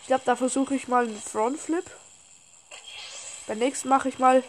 Ich 0.00 0.08
glaube, 0.08 0.24
da 0.24 0.34
versuche 0.34 0.74
ich 0.74 0.88
mal 0.88 1.04
einen 1.04 1.22
Frontflip. 1.22 1.88
Beim 3.46 3.58
nächsten 3.58 3.88
mache 3.88 4.08
ich 4.08 4.18
mal. 4.18 4.42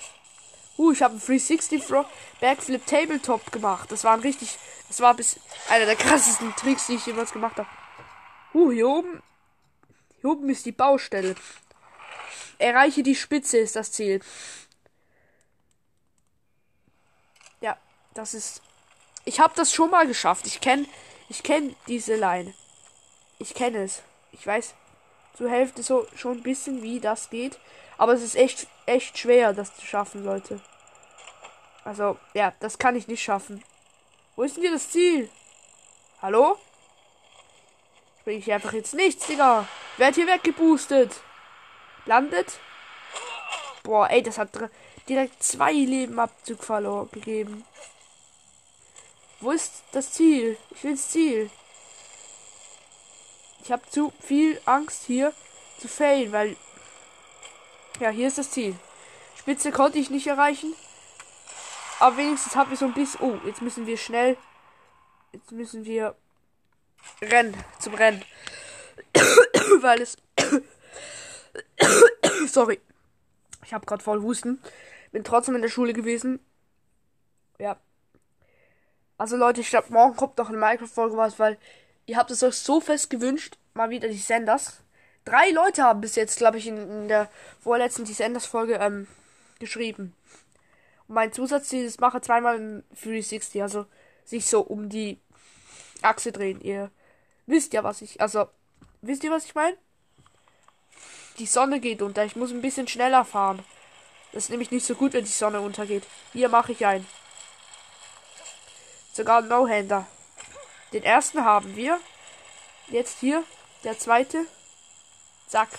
Uh, 0.80 0.94
ich 0.94 1.04
habe 1.04 1.12
einen 1.12 1.22
360 1.22 1.84
Fro 1.84 2.06
Backflip 2.40 2.88
Tabletop 2.88 3.52
gemacht. 3.52 3.92
Das 3.92 4.04
war 4.04 4.14
ein 4.14 4.22
richtig. 4.22 4.58
Das 4.88 5.00
war 5.00 5.14
bis 5.14 5.40
einer 5.70 5.86
der 5.86 5.96
krassesten 5.96 6.56
Tricks, 6.56 6.88
die 6.88 6.96
ich 6.96 7.06
jemals 7.06 7.34
gemacht 7.34 7.58
habe. 7.58 7.70
Uh, 8.56 8.72
hier 8.72 8.90
oben. 8.90 9.22
Hier 10.22 10.32
oben 10.32 10.50
ist 10.50 10.66
die 10.66 10.72
Baustelle. 10.72 11.36
Erreiche 12.58 13.04
die 13.04 13.16
Spitze 13.16 13.58
ist 13.58 13.76
das 13.76 13.92
Ziel. 13.92 14.22
Ja, 17.62 17.78
das 18.14 18.34
ist. 18.34 18.62
Ich 19.26 19.40
habe 19.40 19.54
das 19.56 19.74
schon 19.74 19.92
mal 19.92 20.08
geschafft. 20.08 20.48
Ich 20.48 20.62
kenne 20.62 20.86
ich 21.32 21.44
kenne 21.44 21.74
diese 21.88 22.18
Line. 22.18 22.54
Ich 23.40 23.54
kenne 23.54 23.84
es. 23.84 24.04
Ich 24.34 24.46
weiß 24.46 24.74
zur 25.38 25.50
Hälfte 25.50 25.82
so 25.82 26.06
schon 26.14 26.40
ein 26.40 26.44
bisschen, 26.44 26.82
wie 26.82 27.00
das 27.00 27.30
geht. 27.30 27.58
Aber 27.98 28.12
es 28.12 28.22
ist 28.22 28.36
echt, 28.36 28.68
echt 28.86 29.18
schwer, 29.18 29.54
das 29.54 29.74
zu 29.76 29.86
schaffen, 29.86 30.26
Leute. 30.26 30.60
Also, 31.86 32.18
ja, 32.34 32.54
das 32.60 32.78
kann 32.78 32.98
ich 32.98 33.08
nicht 33.08 33.24
schaffen. 33.24 33.64
Wo 34.36 34.44
ist 34.44 34.58
denn 34.58 34.64
hier 34.64 34.74
das 34.74 34.90
Ziel? 34.90 35.30
Hallo? 36.22 36.58
Bringe 38.26 38.40
ich 38.40 38.52
einfach 38.52 38.74
jetzt 38.74 38.94
nichts, 38.94 39.26
Digga. 39.28 39.68
Werd 39.96 40.16
hier 40.16 40.28
weggeboostet. 40.28 41.22
Landet. 42.06 42.60
Boah, 43.84 44.10
ey, 44.10 44.22
das 44.22 44.38
hat 44.38 44.50
direkt 45.08 45.44
zwei 45.44 45.72
Leben 45.72 46.20
Abzug 46.20 46.64
verloren 46.64 47.10
gegeben. 47.12 47.66
Wo 49.40 49.52
ist 49.52 49.84
das 49.92 50.12
Ziel? 50.12 50.58
Ich 50.70 50.84
will 50.84 50.92
das 50.92 51.10
Ziel. 51.10 51.50
Ich 53.64 53.72
habe 53.72 53.88
zu 53.90 54.14
viel 54.22 54.60
Angst 54.66 55.06
hier 55.06 55.34
zu 55.80 55.88
failen, 55.88 56.32
weil. 56.32 56.56
Ja, 58.00 58.10
hier 58.10 58.28
ist 58.28 58.38
das 58.38 58.52
Ziel. 58.52 58.76
Spitze 59.38 59.72
konnte 59.72 60.00
ich 60.00 60.10
nicht 60.10 60.28
erreichen. 60.28 60.76
Aber 62.00 62.18
wenigstens 62.18 62.56
habe 62.56 62.74
ich 62.74 62.80
so 62.80 62.86
ein 62.86 62.94
bisschen. 62.94 63.22
Oh, 63.22 63.40
jetzt 63.46 63.62
müssen 63.62 63.86
wir 63.88 63.98
schnell. 63.98 64.38
Jetzt 65.32 65.52
müssen 65.52 65.86
wir 65.86 66.16
rennen. 67.22 67.56
Zum 67.80 67.94
Rennen. 67.94 68.24
weil 69.82 70.02
es. 70.02 70.18
Sorry. 72.48 72.80
Ich 73.64 73.74
habe 73.74 73.86
gerade 73.86 74.04
voll 74.04 74.22
Husten. 74.22 74.60
Bin 75.12 75.24
trotzdem 75.24 75.56
in 75.56 75.62
der 75.62 75.70
Schule 75.70 75.94
gewesen. 75.94 76.40
Ja. 77.60 77.78
Also 79.18 79.38
Leute, 79.38 79.62
ich 79.62 79.70
glaube, 79.70 79.94
morgen 79.94 80.16
kommt 80.16 80.38
noch 80.38 80.50
eine 80.50 80.58
Minecraft-Folge 80.58 81.18
was, 81.18 81.38
weil 81.38 81.58
Ihr 82.06 82.18
habt 82.18 82.32
es 82.32 82.44
euch 82.44 82.56
so 82.56 82.82
fest 82.82 83.10
gewünscht. 83.10 83.58
Mal 83.74 83.90
wieder 83.90 84.08
die 84.08 84.18
Senders. 84.18 84.82
Drei 85.24 85.52
Leute 85.52 85.84
haben 85.84 86.02
bis 86.02 86.16
jetzt, 86.16 86.38
glaube 86.38 86.58
ich, 86.58 86.68
in, 86.68 86.78
in, 86.78 87.08
der 87.08 87.30
vorletzten 87.62 88.06
die 88.06 88.14
Senders-Folge 88.14 88.76
ähm, 88.76 89.08
geschrieben. 89.60 90.14
Und 91.08 91.16
mein 91.16 91.32
Zusatzziel 91.32 91.86
ist, 91.86 92.02
mache 92.02 92.22
zweimal 92.22 92.58
im 92.58 92.84
360, 93.02 93.62
also 93.62 93.86
sich 94.26 94.48
so 94.48 94.62
um 94.62 94.90
die 94.90 95.20
Achse 96.02 96.32
drehen. 96.32 96.60
Ihr 96.60 96.92
wisst 97.46 97.74
ja, 97.74 97.84
was 97.84 98.02
ich, 98.02 98.20
also, 98.20 98.50
wisst 99.02 99.24
ihr, 99.24 99.32
was 99.32 99.46
ich 99.46 99.56
meine? 99.56 99.78
Die 101.38 101.46
Sonne 101.46 101.80
geht 101.80 102.02
unter. 102.02 102.26
Ich 102.26 102.36
muss 102.36 102.52
ein 102.52 102.62
bisschen 102.62 102.88
schneller 102.88 103.26
fahren. 103.26 103.64
Das 104.32 104.46
ist 104.46 104.50
nämlich 104.50 104.72
nicht 104.72 104.86
so 104.86 104.96
gut, 104.96 105.14
wenn 105.14 105.26
die 105.26 105.32
Sonne 105.32 105.62
untergeht. 105.62 106.04
Hier 106.34 106.50
mache 106.50 106.72
ich 106.72 106.86
ein. 106.86 107.06
Sogar 109.14 109.42
No-Hander. 109.42 110.08
Den 110.94 111.04
ersten 111.04 111.44
haben 111.44 111.76
wir. 111.76 112.00
Jetzt 112.88 113.20
hier. 113.20 113.44
Der 113.84 113.98
zweite. 113.98 114.46
Zack. 115.48 115.70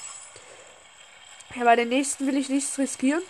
Ja, 1.54 1.64
bei 1.64 1.76
den 1.76 1.88
nächsten 1.88 2.26
will 2.26 2.36
ich 2.36 2.48
nichts 2.48 2.78
riskieren. 2.78 3.22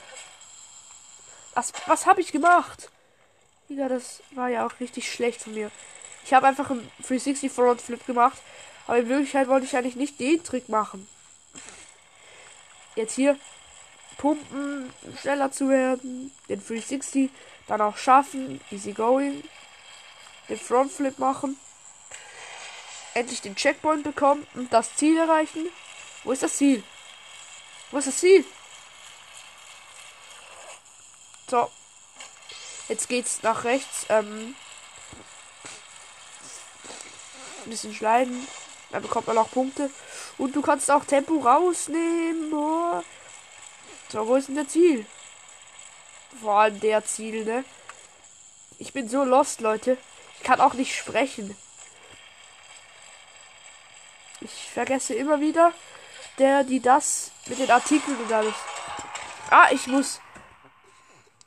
Was, 1.55 1.73
was 1.87 2.07
habe 2.07 2.21
ich 2.21 2.33
gemacht? 2.33 2.91
Ja, 3.69 3.89
das 3.89 4.23
war 4.33 4.49
ja 4.49 4.67
auch 4.67 4.81
richtig 4.81 5.13
schlecht 5.13 5.43
von 5.43 5.55
mir. 5.55 5.71
Ich 6.25 6.33
habe 6.33 6.47
einfach 6.47 6.71
einen 6.71 6.91
360 6.99 7.51
Front 7.51 7.81
Flip 7.81 8.05
gemacht. 8.07 8.39
Aber 8.87 8.99
in 8.99 9.09
Wirklichkeit 9.09 9.49
wollte 9.49 9.67
ich 9.67 9.77
eigentlich 9.77 9.97
nicht 9.97 10.19
den 10.19 10.43
Trick 10.43 10.69
machen. 10.69 11.09
Jetzt 12.95 13.15
hier 13.15 13.39
pumpen, 14.19 14.93
schneller 15.21 15.51
zu 15.51 15.69
werden, 15.69 16.33
den 16.49 16.61
360 16.61 17.31
dann 17.67 17.81
auch 17.81 17.97
schaffen, 17.97 18.61
easy 18.71 18.93
going, 18.93 19.43
den 20.49 20.59
Front 20.59 20.93
Flip 20.93 21.19
machen 21.19 21.57
endlich 23.15 23.41
den 23.41 23.57
Checkpoint 23.57 24.05
bekommen 24.05 24.47
und 24.55 24.73
das 24.73 24.95
Ziel 24.97 25.17
erreichen. 25.19 25.69
Wo 26.25 26.33
ist 26.33 26.43
das 26.43 26.57
Ziel? 26.57 26.83
Wo 27.91 27.99
ist 27.99 28.09
das 28.09 28.19
Ziel? 28.19 28.45
So. 31.49 31.71
Jetzt 32.89 33.09
geht's 33.09 33.43
nach 33.43 33.65
rechts. 33.65 34.07
Ähm, 34.09 34.55
ein 37.65 37.71
bisschen 37.71 37.95
schneiden. 37.95 38.47
Dann 38.93 39.03
bekommt 39.03 39.27
man 39.27 39.39
auch 39.39 39.51
Punkte. 39.51 39.91
Und 40.39 40.55
du 40.55 40.63
kannst 40.63 40.91
auch 40.91 41.05
Tempo 41.05 41.39
rausnehmen. 41.39 42.53
Oh. 42.53 43.03
So, 44.09 44.27
wo 44.29 44.37
ist 44.37 44.49
denn 44.49 44.57
der 44.57 44.69
Ziel? 44.69 45.07
Vor 46.41 46.61
allem 46.61 46.79
der 46.81 47.05
Ziel, 47.05 47.45
ne? 47.45 47.65
Ich 48.79 48.93
bin 48.93 49.09
so 49.09 49.25
lost, 49.25 49.61
Leute. 49.61 49.97
Ich 50.39 50.45
kann 50.45 50.61
auch 50.61 50.75
nicht 50.75 50.95
sprechen. 50.95 51.57
Ich 54.41 54.71
vergesse 54.71 55.15
immer 55.15 55.41
wieder, 55.41 55.73
der, 56.39 56.65
die 56.65 56.81
das 56.81 57.31
mit 57.47 57.59
den 57.59 57.71
Artikeln 57.71 58.19
und 58.19 58.33
alles. 58.33 58.55
Ah, 59.51 59.69
ich 59.71 59.87
muss. 59.87 60.21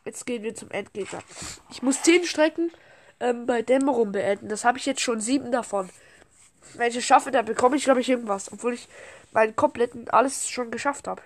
Jetzt 0.05 0.25
gehen 0.25 0.43
wir 0.43 0.55
zum 0.55 0.71
Endgegner. 0.71 1.19
Ich 1.71 1.81
muss 1.81 2.01
zehn 2.01 2.25
Strecken 2.25 2.71
ähm, 3.19 3.45
bei 3.45 3.61
Dämmerung 3.61 4.11
beenden. 4.11 4.49
Das 4.49 4.63
habe 4.63 4.77
ich 4.77 4.85
jetzt 4.85 5.01
schon 5.01 5.19
sieben 5.19 5.51
davon. 5.51 5.89
Wenn 6.73 6.89
ich 6.89 6.97
es 6.97 7.05
schaffe, 7.05 7.31
dann 7.31 7.45
bekomme 7.45 7.77
ich, 7.77 7.83
glaube 7.83 8.01
ich, 8.01 8.09
irgendwas. 8.09 8.51
Obwohl 8.51 8.73
ich 8.73 8.87
meinen 9.31 9.55
kompletten 9.55 10.09
alles 10.09 10.49
schon 10.49 10.71
geschafft 10.71 11.07
habe. 11.07 11.21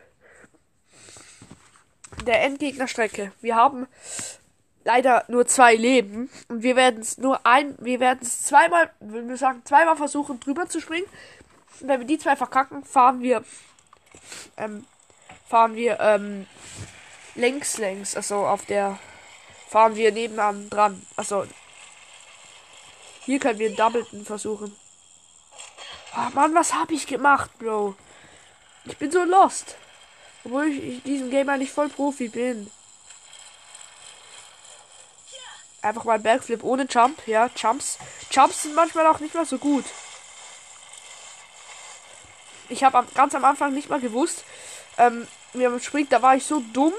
Der 2.26 2.44
Endgegnerstrecke. 2.44 3.32
Wir 3.42 3.56
haben 3.56 3.88
leider 4.84 5.26
nur 5.28 5.48
zwei 5.48 5.76
Leben. 5.76 6.30
Und 6.50 6.64
wir 6.64 6.76
werden 6.76 7.02
es 7.02 7.18
nur 7.18 7.46
ein, 7.46 7.76
wir 7.80 8.00
werden 8.00 8.20
es 8.22 8.44
zweimal, 8.44 8.92
wenn 9.00 9.30
wir 9.30 9.38
sagen, 9.38 9.62
zweimal 9.66 9.96
versuchen 9.96 10.40
drüber 10.40 10.68
zu 10.68 10.80
springen 10.80 11.08
wenn 11.82 12.00
wir 12.00 12.08
die 12.08 12.18
zwei 12.18 12.36
verkacken, 12.36 12.84
fahren 12.84 13.22
wir, 13.22 13.44
ähm, 14.58 14.86
fahren 15.48 15.76
wir, 15.76 16.00
ähm, 16.00 16.48
längs, 17.36 17.78
längs, 17.78 18.16
also 18.16 18.46
auf 18.46 18.66
der, 18.66 19.00
fahren 19.70 19.96
wir 19.96 20.12
nebenan 20.12 20.70
dran. 20.70 21.06
Also, 21.16 21.46
hier 23.22 23.40
können 23.40 23.60
wir 23.60 23.68
einen 23.68 23.78
Doubleton 23.78 24.26
versuchen. 24.26 24.76
Oh 26.16 26.30
Mann, 26.34 26.56
was 26.56 26.74
habe 26.74 26.94
ich 26.94 27.08
gemacht, 27.08 27.52
Bro? 27.60 27.96
Ich 28.86 28.98
bin 28.98 29.12
so 29.12 29.24
lost. 29.24 29.76
Obwohl 30.44 30.68
ich 30.68 30.84
in 30.84 31.04
diesem 31.04 31.30
Game 31.30 31.50
eigentlich 31.50 31.72
voll 31.72 31.90
Profi 31.90 32.30
bin. 32.30 32.72
Einfach 35.82 36.04
mal 36.04 36.20
Backflip 36.20 36.64
ohne 36.64 36.88
Jump. 36.90 37.26
Ja, 37.28 37.50
Jumps. 37.56 37.98
Jumps 38.32 38.64
sind 38.64 38.76
manchmal 38.76 39.08
auch 39.08 39.20
nicht 39.20 39.36
mal 39.36 39.46
so 39.46 39.58
gut 39.58 39.86
ich 42.70 42.84
habe 42.84 43.06
ganz 43.14 43.36
am 43.36 43.44
Anfang 43.44 43.74
nicht 43.74 43.90
mal 43.90 44.00
gewusst, 44.00 44.46
ähm, 44.98 45.28
wie 45.54 45.68
man 45.68 45.82
springt. 45.82 46.12
Da 46.12 46.22
war 46.22 46.36
ich 46.36 46.46
so 46.46 46.64
dumm 46.74 46.94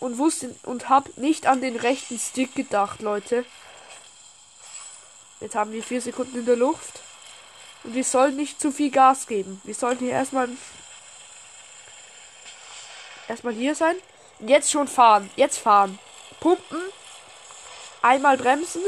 und 0.00 0.18
wusste 0.18 0.54
und 0.64 0.88
habe 0.88 1.10
nicht 1.16 1.46
an 1.46 1.60
den 1.60 1.76
rechten 1.76 2.18
Stick 2.18 2.54
gedacht, 2.54 3.00
Leute. 3.00 3.44
Jetzt 5.40 5.54
haben 5.54 5.72
wir 5.72 5.82
vier 5.82 6.00
Sekunden 6.00 6.38
in 6.38 6.46
der 6.46 6.56
Luft. 6.56 7.00
Und 7.88 7.94
wir 7.94 8.04
sollen 8.04 8.36
nicht 8.36 8.60
zu 8.60 8.70
viel 8.70 8.90
Gas 8.90 9.26
geben. 9.26 9.62
Wir 9.64 9.74
sollten 9.74 10.04
hier 10.04 10.12
erstmal 10.12 10.50
erstmal 13.26 13.54
hier 13.54 13.74
sein. 13.74 13.94
Jetzt 14.40 14.70
schon 14.70 14.86
fahren. 14.86 15.30
Jetzt 15.36 15.56
fahren. 15.56 15.98
Pumpen. 16.38 16.82
Einmal 18.02 18.36
bremsen. 18.36 18.82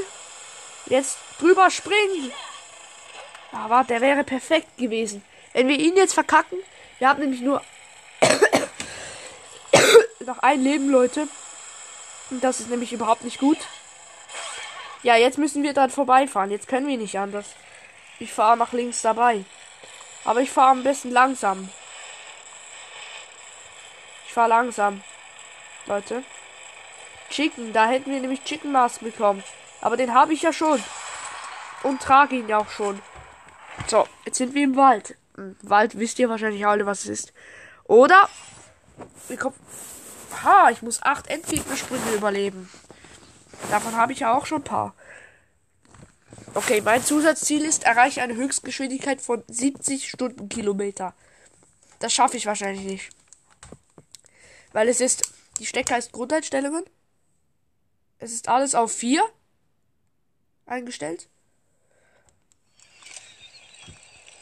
Jetzt 0.85 1.16
drüber 1.38 1.71
springen. 1.71 2.30
Aber 3.52 3.85
der 3.85 4.02
wäre 4.02 4.23
perfekt 4.23 4.76
gewesen. 4.76 5.25
Wenn 5.54 5.69
wir 5.69 5.78
ihn 5.78 5.97
jetzt 5.97 6.12
verkacken, 6.12 6.59
wir 6.99 7.09
haben 7.09 7.21
nämlich 7.21 7.40
nur 7.40 7.62
noch 10.26 10.40
ein 10.40 10.62
Leben, 10.62 10.90
Leute. 10.90 11.26
Und 12.28 12.45
das 12.45 12.61
ist 12.61 12.69
nämlich 12.69 12.92
überhaupt 12.92 13.25
nicht 13.25 13.38
gut. 13.38 13.57
Ja, 15.02 15.16
jetzt 15.16 15.38
müssen 15.38 15.62
wir 15.62 15.73
dann 15.73 15.88
vorbeifahren. 15.88 16.50
Jetzt 16.50 16.69
können 16.69 16.87
wir 16.87 16.99
nicht 16.99 17.19
anders. 17.19 17.47
Ich 18.20 18.32
fahre 18.32 18.56
nach 18.56 18.72
links 18.72 19.02
dabei. 19.02 19.44
Aber 20.24 20.40
ich 20.40 20.50
fahre 20.50 20.70
am 20.70 20.82
besten 20.84 21.10
langsam. 21.10 21.68
Ich 24.26 24.32
fahre 24.32 24.50
langsam. 24.50 25.02
Leute. 25.86 26.22
Chicken, 27.30 27.72
da 27.72 27.86
hätten 27.88 28.12
wir 28.12 28.20
nämlich 28.20 28.44
Chicken 28.44 28.72
Mask 28.72 29.00
bekommen. 29.00 29.42
Aber 29.80 29.96
den 29.96 30.14
habe 30.14 30.34
ich 30.34 30.42
ja 30.42 30.52
schon. 30.52 30.82
Und 31.82 32.02
trage 32.02 32.36
ihn 32.36 32.48
ja 32.48 32.58
auch 32.58 32.68
schon. 32.68 33.00
So, 33.86 34.06
jetzt 34.26 34.36
sind 34.36 34.54
wir 34.54 34.64
im 34.64 34.76
Wald. 34.76 35.16
Wald 35.62 35.98
wisst 35.98 36.18
ihr 36.18 36.28
wahrscheinlich 36.28 36.66
alle, 36.66 36.84
was 36.84 37.00
es 37.00 37.08
ist. 37.08 37.32
Oder 37.84 38.28
wir 39.28 39.38
kommen. 39.38 39.56
Ha, 40.44 40.70
ich 40.70 40.82
muss 40.82 41.02
acht 41.02 41.28
Endgegnersprünge 41.28 42.12
überleben. 42.14 42.70
Davon 43.70 43.96
habe 43.96 44.12
ich 44.12 44.20
ja 44.20 44.34
auch 44.34 44.44
schon 44.44 44.60
ein 44.60 44.64
paar. 44.64 44.94
Okay, 46.54 46.80
mein 46.80 47.04
Zusatzziel 47.04 47.64
ist, 47.64 47.84
erreiche 47.84 48.22
eine 48.22 48.34
Höchstgeschwindigkeit 48.34 49.20
von 49.20 49.44
70 49.49 50.08
Stundenkilometer. 50.08 51.14
Das 52.00 52.12
schaffe 52.12 52.37
ich 52.37 52.46
wahrscheinlich 52.46 52.84
nicht. 52.84 53.10
Weil 54.72 54.88
es 54.88 55.00
ist, 55.00 55.32
die 55.58 55.66
Stecker 55.66 55.96
ist 55.96 56.12
Grundeinstellungen. 56.12 56.84
Es 58.18 58.32
ist 58.32 58.49
alles 58.49 58.75
auf 58.75 58.92
4 58.92 59.22
eingestellt. 60.66 61.28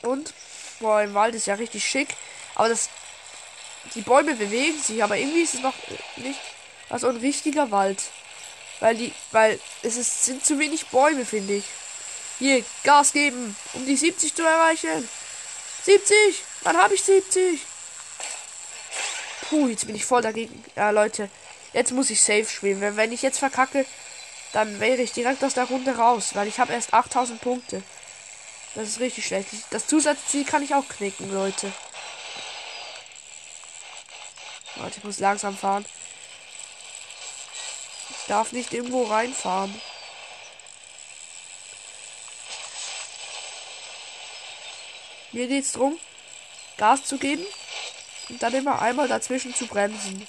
Und, 0.02 0.32
boah, 0.80 1.02
im 1.02 1.14
Wald 1.14 1.34
ist 1.34 1.46
ja 1.46 1.54
richtig 1.54 1.84
schick. 1.84 2.16
Aber 2.54 2.68
das, 2.68 2.88
die 3.94 4.02
Bäume 4.02 4.34
bewegen 4.34 4.80
sich, 4.80 5.02
aber 5.02 5.16
irgendwie 5.16 5.42
ist 5.42 5.54
es 5.54 5.60
noch 5.60 5.74
nicht, 6.16 6.40
also 6.88 7.08
ein 7.08 7.16
richtiger 7.16 7.70
Wald. 7.70 8.02
Weil 8.80 8.96
die, 8.96 9.12
weil 9.32 9.58
es 9.82 9.96
ist, 9.96 10.24
sind 10.24 10.44
zu 10.44 10.58
wenig 10.58 10.86
Bäume, 10.86 11.24
finde 11.24 11.54
ich. 11.54 11.64
Hier, 12.38 12.64
Gas 12.84 13.12
geben, 13.12 13.56
um 13.74 13.84
die 13.84 13.96
70 13.96 14.34
zu 14.34 14.42
erreichen. 14.42 15.08
70! 15.84 16.16
Wann 16.62 16.76
habe 16.76 16.94
ich 16.94 17.02
70? 17.02 17.60
Puh, 19.48 19.68
jetzt 19.68 19.86
bin 19.86 19.96
ich 19.96 20.04
voll 20.04 20.22
dagegen. 20.22 20.64
Ja, 20.76 20.90
Leute, 20.90 21.30
jetzt 21.72 21.92
muss 21.92 22.10
ich 22.10 22.22
safe 22.22 22.44
spielen. 22.44 22.80
Wenn, 22.80 22.96
wenn 22.96 23.12
ich 23.12 23.22
jetzt 23.22 23.38
verkacke, 23.38 23.86
dann 24.52 24.78
wäre 24.80 25.02
ich 25.02 25.12
direkt 25.12 25.42
aus 25.42 25.54
der 25.54 25.64
Runde 25.64 25.96
raus, 25.96 26.30
weil 26.34 26.48
ich 26.48 26.58
habe 26.58 26.72
erst 26.72 26.94
8000 26.94 27.40
Punkte. 27.40 27.82
Das 28.74 28.88
ist 28.88 29.00
richtig 29.00 29.26
schlecht. 29.26 29.48
Das 29.70 29.86
Zusatzziel 29.86 30.44
kann 30.44 30.62
ich 30.62 30.74
auch 30.74 30.86
knicken, 30.88 31.32
Leute. 31.32 31.72
Warte, 34.76 34.98
ich 34.98 35.04
muss 35.04 35.18
langsam 35.18 35.56
fahren. 35.56 35.84
Ich 38.10 38.26
darf 38.26 38.52
nicht 38.52 38.72
irgendwo 38.72 39.04
reinfahren. 39.04 39.74
Hier 45.38 45.46
geht's 45.46 45.70
drum, 45.70 45.96
Gas 46.78 47.04
zu 47.04 47.16
geben 47.16 47.46
und 48.28 48.42
dann 48.42 48.52
immer 48.54 48.82
einmal 48.82 49.06
dazwischen 49.06 49.54
zu 49.54 49.68
bremsen. 49.68 50.26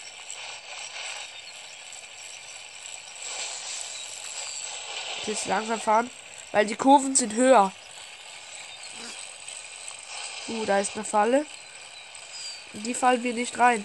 Jetzt 5.26 5.48
langsam 5.48 5.82
fahren, 5.82 6.12
weil 6.52 6.68
die 6.68 6.76
Kurven 6.76 7.16
sind 7.16 7.34
höher. 7.34 7.72
Uh, 10.48 10.66
da 10.66 10.78
ist 10.78 10.94
eine 10.94 11.06
Falle. 11.06 11.44
In 12.76 12.84
die 12.84 12.94
fallen 12.94 13.24
wir 13.24 13.34
nicht 13.34 13.58
rein. 13.58 13.84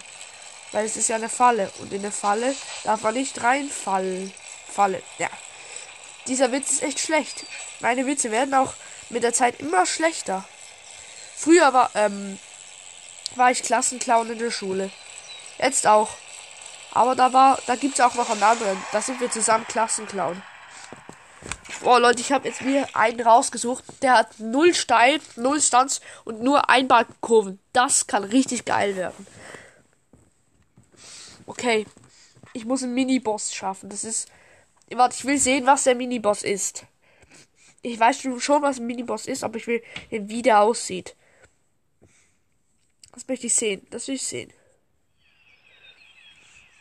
Weil 0.72 0.84
es 0.84 0.98
ist 0.98 1.08
ja 1.08 1.16
eine 1.16 1.30
Falle. 1.30 1.72
Und 1.78 1.90
in 1.94 2.00
eine 2.00 2.12
Falle 2.12 2.54
darf 2.82 3.00
man 3.00 3.14
nicht 3.14 3.42
reinfallen. 3.42 4.30
Falle. 4.70 5.02
Ja. 5.16 5.30
Dieser 6.26 6.52
Witz 6.52 6.70
ist 6.70 6.82
echt 6.82 7.00
schlecht. 7.00 7.46
Meine 7.80 8.04
Witze 8.04 8.30
werden 8.30 8.52
auch 8.52 8.74
mit 9.08 9.22
der 9.22 9.32
Zeit 9.32 9.60
immer 9.60 9.86
schlechter. 9.86 10.46
Früher 11.36 11.72
war, 11.72 11.90
ähm, 11.94 12.38
war 13.36 13.50
ich 13.50 13.62
Klassenclown 13.62 14.30
in 14.30 14.38
der 14.38 14.50
Schule. 14.50 14.90
Jetzt 15.58 15.86
auch. 15.86 16.10
Aber 16.92 17.14
da 17.16 17.32
war, 17.32 17.58
da 17.66 17.74
gibt's 17.74 18.00
auch 18.00 18.14
noch 18.14 18.30
einen 18.30 18.42
anderen. 18.42 18.78
Da 18.92 19.02
sind 19.02 19.20
wir 19.20 19.30
zusammen 19.30 19.66
Klassenclown. 19.66 20.40
Boah, 21.82 22.00
Leute, 22.00 22.20
ich 22.20 22.32
habe 22.32 22.48
jetzt 22.48 22.62
mir 22.62 22.86
einen 22.94 23.20
rausgesucht. 23.20 23.84
Der 24.00 24.14
hat 24.14 24.38
null 24.38 24.74
Steil, 24.74 25.20
null 25.36 25.60
Stunts 25.60 26.00
und 26.24 26.40
nur 26.40 26.70
ein 26.70 26.88
Balkenkurven. 26.88 27.58
Das 27.72 28.06
kann 28.06 28.24
richtig 28.24 28.64
geil 28.64 28.96
werden. 28.96 29.26
Okay. 31.46 31.86
Ich 32.52 32.64
muss 32.64 32.84
einen 32.84 32.94
Mini-Boss 32.94 33.52
schaffen. 33.52 33.90
Das 33.90 34.04
ist. 34.04 34.28
Warte, 34.90 35.16
ich 35.18 35.24
will 35.24 35.38
sehen, 35.38 35.66
was 35.66 35.84
der 35.84 35.96
Mini-Boss 35.96 36.44
ist. 36.44 36.84
Ich 37.82 37.98
weiß 37.98 38.22
schon, 38.38 38.62
was 38.62 38.78
ein 38.78 38.86
Mini-Boss 38.86 39.26
ist, 39.26 39.42
aber 39.42 39.56
ich 39.56 39.66
will 39.66 39.82
wie 40.10 40.40
der 40.40 40.60
aussieht. 40.60 41.16
Das 43.14 43.28
möchte 43.28 43.46
ich 43.46 43.54
sehen. 43.54 43.86
Das 43.90 44.08
will 44.08 44.16
ich 44.16 44.22
sehen. 44.22 44.52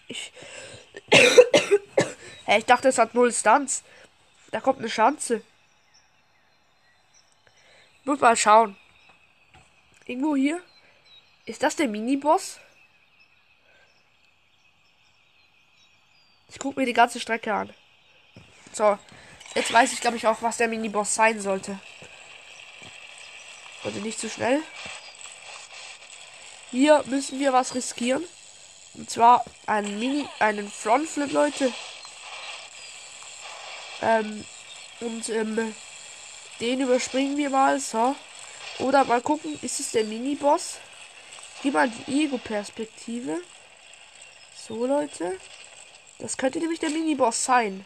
Ich. 0.08 0.34
hey, 2.46 2.60
ich 2.60 2.66
dachte, 2.66 2.88
es 2.88 2.98
hat 2.98 3.14
null 3.14 3.32
Stunts. 3.32 3.84
Da 4.52 4.60
kommt 4.60 4.80
eine 4.80 4.90
Schanze. 4.90 5.44
Muss 8.04 8.20
mal 8.20 8.36
schauen. 8.36 8.76
Irgendwo 10.06 10.36
hier. 10.36 10.62
Ist 11.46 11.64
das 11.64 11.76
der 11.76 11.88
Mini-Boss? 11.88 12.60
Ich 16.50 16.60
gucke 16.60 16.80
mir 16.80 16.86
die 16.86 16.94
ganze 16.94 17.20
Strecke 17.20 17.54
an. 17.54 17.74
So. 18.74 18.98
Jetzt 19.56 19.72
weiß 19.72 19.94
ich, 19.94 20.02
glaube 20.02 20.18
ich, 20.18 20.26
auch, 20.26 20.42
was 20.42 20.58
der 20.58 20.68
Mini-Boss 20.68 21.14
sein 21.14 21.40
sollte. 21.40 21.80
Wollte 23.84 24.00
nicht 24.00 24.20
zu 24.20 24.30
schnell. 24.30 24.62
Hier 26.74 27.04
müssen 27.06 27.40
wir 27.40 27.54
was 27.54 27.76
riskieren. 27.76 28.26
Und 28.96 29.08
zwar 29.08 29.46
einen 29.68 30.00
Mini, 30.00 30.28
einen 30.40 30.72
Frontflip, 30.72 31.32
Leute. 31.32 31.72
Ähm, 34.02 34.44
und 35.00 35.30
ähm, 35.30 35.76
den 36.60 36.82
überspringen 36.82 37.38
wir 37.38 37.52
mal. 37.52 37.80
So. 37.80 38.16
Oder 38.80 39.04
mal 39.04 39.22
gucken, 39.22 39.60
ist 39.62 39.80
es 39.80 39.92
der 39.92 40.04
Mini-Boss? 40.06 40.80
Geh 41.62 41.70
mal 41.70 41.92
die 41.92 42.24
Ego-Perspektive. 42.24 43.40
So, 44.56 44.88
Leute. 44.88 45.40
Das 46.18 46.38
könnte 46.38 46.58
nämlich 46.58 46.80
der 46.80 46.90
Mini-Boss 46.90 47.44
sein. 47.44 47.86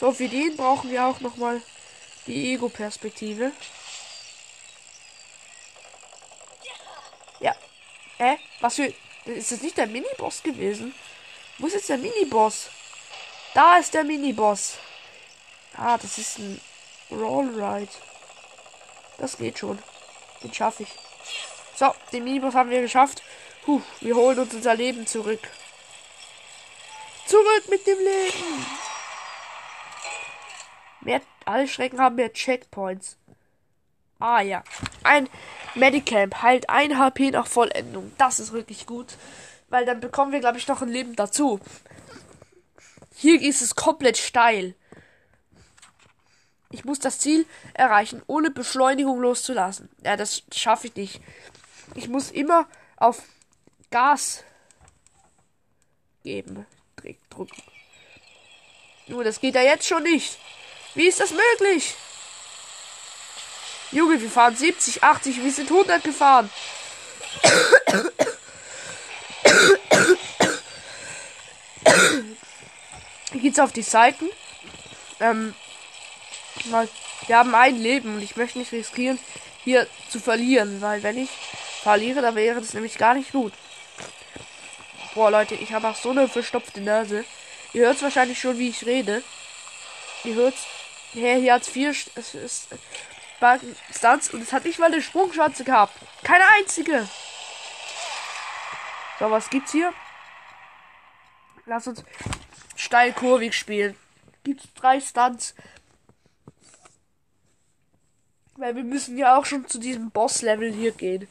So, 0.00 0.10
für 0.12 0.28
den 0.28 0.56
brauchen 0.56 0.90
wir 0.90 1.04
auch 1.04 1.20
nochmal 1.20 1.60
die 2.26 2.54
Ego-Perspektive. 2.54 3.52
Ja. 7.40 7.54
Hä? 8.18 8.32
Äh, 8.34 8.36
was 8.60 8.76
für. 8.76 8.92
Ist 9.24 9.52
das 9.52 9.60
nicht 9.60 9.76
der 9.76 9.86
Mini-Boss 9.86 10.42
gewesen? 10.42 10.94
Wo 11.58 11.66
ist 11.66 11.74
jetzt 11.74 11.88
der 11.88 11.98
Mini-Boss? 11.98 12.70
Da 13.54 13.76
ist 13.76 13.92
der 13.92 14.04
Mini-Boss. 14.04 14.78
Ah, 15.76 15.98
das 15.98 16.18
ist 16.18 16.38
ein 16.38 16.60
Rollride. 17.10 17.92
Das 19.18 19.36
geht 19.36 19.58
schon. 19.58 19.78
Den 20.42 20.52
schaffe 20.52 20.84
ich. 20.84 20.88
So, 21.74 21.94
den 22.12 22.24
Miniboss 22.24 22.54
haben 22.54 22.70
wir 22.70 22.80
geschafft. 22.80 23.22
Puh, 23.64 23.82
wir 24.00 24.16
holen 24.16 24.38
uns 24.38 24.54
unser 24.54 24.74
Leben 24.74 25.06
zurück. 25.06 25.40
Zurück 27.26 27.68
mit 27.68 27.86
dem 27.86 27.98
Leben. 27.98 28.66
Mehr, 31.00 31.20
alle 31.44 31.68
Schrecken 31.68 32.00
haben 32.00 32.16
mehr 32.16 32.32
Checkpoints. 32.32 33.16
Ah 34.18 34.40
ja. 34.40 34.64
Ein 35.04 35.28
Medicamp 35.74 36.42
heilt 36.42 36.68
ein 36.68 36.98
HP 36.98 37.30
nach 37.30 37.46
Vollendung. 37.46 38.12
Das 38.18 38.40
ist 38.40 38.52
wirklich 38.52 38.86
gut. 38.86 39.16
Weil 39.68 39.84
dann 39.84 40.00
bekommen 40.00 40.32
wir, 40.32 40.40
glaube 40.40 40.58
ich, 40.58 40.66
noch 40.66 40.82
ein 40.82 40.88
Leben 40.88 41.14
dazu. 41.14 41.60
Hier 43.14 43.40
ist 43.40 43.62
es 43.62 43.74
komplett 43.74 44.16
steil. 44.16 44.74
Ich 46.70 46.84
muss 46.84 46.98
das 46.98 47.18
Ziel 47.18 47.46
erreichen, 47.74 48.22
ohne 48.26 48.50
Beschleunigung 48.50 49.20
loszulassen. 49.20 49.88
Ja, 50.04 50.16
das 50.16 50.42
schaffe 50.52 50.88
ich 50.88 50.96
nicht. 50.96 51.20
Ich 51.94 52.08
muss 52.08 52.30
immer 52.30 52.66
auf 52.96 53.22
Gas 53.90 54.44
geben. 56.22 56.66
Drücken. 57.30 57.62
Nur, 59.06 59.24
das 59.24 59.40
geht 59.40 59.54
ja 59.54 59.62
jetzt 59.62 59.86
schon 59.86 60.02
nicht. 60.02 60.38
Wie 60.94 61.06
ist 61.06 61.20
das 61.20 61.30
möglich? 61.30 61.94
Junge, 63.90 64.20
wir 64.20 64.30
fahren 64.30 64.54
70, 64.54 65.02
80, 65.02 65.42
wir 65.42 65.52
sind 65.52 65.70
100 65.70 66.04
gefahren. 66.04 66.50
Hier 73.32 73.40
geht's 73.40 73.58
auf 73.58 73.72
die 73.72 73.82
Seiten. 73.82 74.28
Ähm, 75.20 75.54
wir 77.26 77.36
haben 77.38 77.54
ein 77.54 77.76
Leben 77.76 78.16
und 78.16 78.22
ich 78.22 78.36
möchte 78.36 78.58
nicht 78.58 78.72
riskieren, 78.72 79.18
hier 79.64 79.86
zu 80.10 80.20
verlieren, 80.20 80.80
weil 80.80 81.02
wenn 81.02 81.18
ich 81.18 81.30
verliere, 81.82 82.20
dann 82.20 82.34
wäre 82.34 82.60
das 82.60 82.74
nämlich 82.74 82.98
gar 82.98 83.14
nicht 83.14 83.32
gut. 83.32 83.52
Boah, 85.14 85.30
Leute, 85.30 85.54
ich 85.54 85.72
habe 85.72 85.88
auch 85.88 85.96
so 85.96 86.10
eine 86.10 86.28
verstopfte 86.28 86.80
Nase. 86.80 87.24
Ihr 87.72 87.86
hört 87.86 88.02
wahrscheinlich 88.02 88.38
schon, 88.38 88.58
wie 88.58 88.68
ich 88.68 88.84
rede. 88.86 89.22
Ihr 90.24 90.34
hört's. 90.34 90.66
Hey, 91.14 91.40
hier 91.40 91.54
hat's 91.54 91.68
vier 91.68 91.94
es 92.14 92.34
ist, 92.34 92.68
Stunts 93.92 94.32
und 94.32 94.42
es 94.42 94.52
hat 94.52 94.64
nicht 94.64 94.78
mal 94.78 94.86
eine 94.86 95.00
Sprungschanze 95.00 95.64
gehabt. 95.64 95.94
Keine 96.24 96.44
einzige. 96.58 97.08
So, 99.18 99.30
was 99.30 99.50
gibt's 99.50 99.72
hier? 99.72 99.92
Lass 101.66 101.86
uns 101.86 102.04
steil 102.76 103.12
kurvig 103.12 103.54
spielen. 103.54 103.96
Gibt's 104.44 104.72
drei 104.74 105.00
Stunts. 105.00 105.54
Weil 108.56 108.74
wir 108.74 108.84
müssen 108.84 109.16
ja 109.16 109.36
auch 109.36 109.44
schon 109.44 109.66
zu 109.68 109.78
diesem 109.78 110.10
Boss-Level 110.10 110.72
hier 110.72 110.92
gehen. 110.92 111.28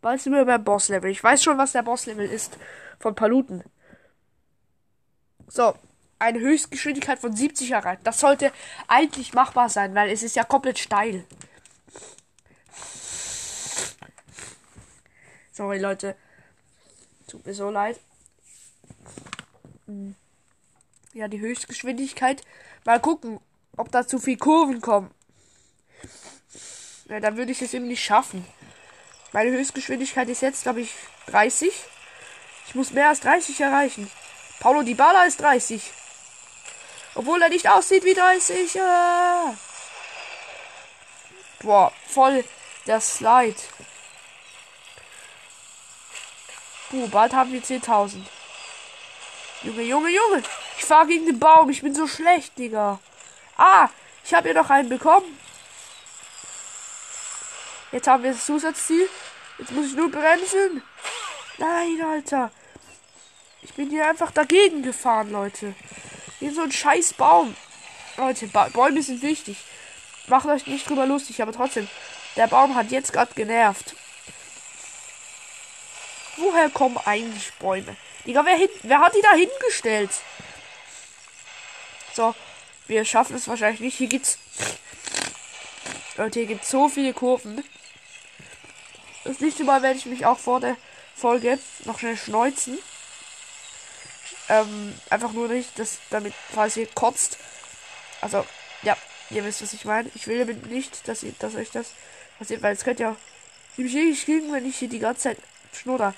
Bald 0.00 0.20
sind 0.20 0.32
wir 0.32 0.44
beim 0.44 0.64
Boss-Level. 0.64 1.10
Ich 1.10 1.22
weiß 1.22 1.42
schon, 1.42 1.58
was 1.58 1.72
der 1.72 1.82
Boss-Level 1.82 2.28
ist 2.28 2.58
von 2.98 3.14
Paluten. 3.14 3.62
So, 5.46 5.74
eine 6.20 6.38
Höchstgeschwindigkeit 6.38 7.18
von 7.18 7.34
70 7.34 7.70
erreicht. 7.72 8.02
Das 8.04 8.20
sollte 8.20 8.52
eigentlich 8.86 9.32
machbar 9.32 9.68
sein, 9.68 9.94
weil 9.94 10.10
es 10.10 10.22
ist 10.22 10.36
ja 10.36 10.44
komplett 10.44 10.78
steil. 10.78 11.24
Sorry, 15.50 15.78
Leute. 15.78 16.16
Tut 17.26 17.44
mir 17.44 17.54
so 17.54 17.70
leid. 17.70 17.98
Hm. 19.86 20.14
Ja, 21.12 21.26
die 21.26 21.40
Höchstgeschwindigkeit. 21.40 22.42
Mal 22.84 23.00
gucken, 23.00 23.40
ob 23.76 23.90
da 23.90 24.06
zu 24.06 24.18
viel 24.18 24.36
Kurven 24.36 24.80
kommen. 24.80 25.10
Ja, 27.08 27.18
dann 27.18 27.36
würde 27.36 27.50
ich 27.50 27.62
es 27.62 27.74
eben 27.74 27.88
nicht 27.88 28.04
schaffen. 28.04 28.46
Meine 29.32 29.50
Höchstgeschwindigkeit 29.50 30.28
ist 30.28 30.42
jetzt, 30.42 30.62
glaube 30.64 30.82
ich, 30.82 30.94
30. 31.26 31.72
Ich 32.66 32.74
muss 32.74 32.92
mehr 32.92 33.08
als 33.08 33.20
30 33.20 33.60
erreichen. 33.60 34.10
Paulo 34.60 34.82
Di 34.82 34.94
Bala 34.94 35.24
ist 35.24 35.40
30. 35.40 35.92
Obwohl 37.14 37.42
er 37.42 37.48
nicht 37.48 37.68
aussieht 37.68 38.04
wie 38.04 38.14
30. 38.14 38.76
Äh. 38.76 38.80
Boah, 41.62 41.92
voll 42.08 42.44
der 42.86 43.00
Slide. 43.00 43.60
Puh, 46.90 47.08
bald 47.08 47.32
haben 47.34 47.52
wir 47.52 47.62
10.000. 47.62 48.22
Junge, 49.62 49.82
Junge, 49.82 50.08
Junge. 50.08 50.42
Ich 50.78 50.84
fahre 50.84 51.06
gegen 51.06 51.26
den 51.26 51.38
Baum. 51.38 51.70
Ich 51.70 51.82
bin 51.82 51.94
so 51.94 52.08
schlecht, 52.08 52.56
Digga. 52.58 52.98
Ah, 53.56 53.88
ich 54.24 54.32
habe 54.34 54.48
hier 54.48 54.60
noch 54.60 54.70
einen 54.70 54.88
bekommen. 54.88 55.38
Jetzt 57.92 58.08
haben 58.08 58.22
wir 58.22 58.32
das 58.32 58.46
Zusatzziel. 58.46 59.08
Jetzt 59.58 59.72
muss 59.72 59.86
ich 59.86 59.94
nur 59.94 60.10
bremsen. 60.10 60.82
Nein, 61.58 62.00
Alter. 62.02 62.50
Ich 63.62 63.74
bin 63.74 63.90
hier 63.90 64.08
einfach 64.08 64.30
dagegen 64.30 64.82
gefahren, 64.82 65.30
Leute. 65.30 65.74
Hier 66.40 66.52
so 66.52 66.62
ein 66.62 66.72
scheiß 66.72 67.12
Baum. 67.14 67.54
Leute, 68.16 68.48
ba 68.48 68.68
Bäume 68.68 69.02
sind 69.02 69.22
wichtig. 69.22 69.58
Macht 70.26 70.46
euch 70.46 70.66
nicht 70.66 70.88
drüber 70.88 71.06
lustig, 71.06 71.40
aber 71.40 71.52
trotzdem. 71.52 71.88
Der 72.36 72.46
Baum 72.46 72.74
hat 72.74 72.90
jetzt 72.90 73.12
gerade 73.12 73.34
genervt. 73.34 73.94
Woher 76.36 76.70
kommen 76.70 76.98
eigentlich 77.04 77.52
Bäume? 77.54 77.96
Digga, 78.26 78.44
wer, 78.44 78.56
hin 78.56 78.68
wer 78.82 79.00
hat 79.00 79.14
die 79.14 79.22
da 79.22 79.32
hingestellt? 79.32 80.10
So, 82.14 82.34
wir 82.86 83.04
schaffen 83.04 83.36
es 83.36 83.46
wahrscheinlich 83.46 83.80
nicht. 83.80 83.98
Hier 83.98 84.08
gibt's. 84.08 84.38
Leute, 86.16 86.40
hier 86.40 86.48
gibt 86.48 86.64
so 86.64 86.88
viele 86.88 87.12
Kurven. 87.12 87.62
Das 89.24 89.40
nächste 89.40 89.64
Mal 89.64 89.82
werde 89.82 89.98
ich 89.98 90.06
mich 90.06 90.24
auch 90.24 90.38
vor 90.38 90.60
der 90.60 90.76
Folge 91.14 91.58
noch 91.84 91.98
schnell 91.98 92.16
schneuzen. 92.16 92.78
Ähm, 94.50 94.92
einfach 95.10 95.32
nur 95.32 95.46
nicht, 95.46 95.78
dass 95.78 95.98
damit, 96.10 96.34
falls 96.52 96.76
ihr 96.76 96.88
kotzt. 96.88 97.38
Also, 98.20 98.44
ja, 98.82 98.96
ihr 99.30 99.44
wisst, 99.44 99.62
was 99.62 99.72
ich 99.72 99.84
meine. 99.84 100.10
Ich 100.16 100.26
will 100.26 100.40
damit 100.40 100.66
nicht, 100.66 101.06
dass 101.06 101.22
ihr, 101.22 101.32
dass 101.38 101.54
euch 101.54 101.70
das 101.70 101.92
passiert, 102.36 102.60
weil 102.60 102.74
es 102.74 102.82
könnte 102.82 103.04
ja 103.04 103.16
ziemlich 103.76 103.94
ewig 103.94 104.24
kriegen, 104.24 104.52
wenn 104.52 104.68
ich 104.68 104.76
hier 104.76 104.88
die 104.88 104.98
ganze 104.98 105.22
Zeit 105.22 105.38
schnurre. 105.72 106.14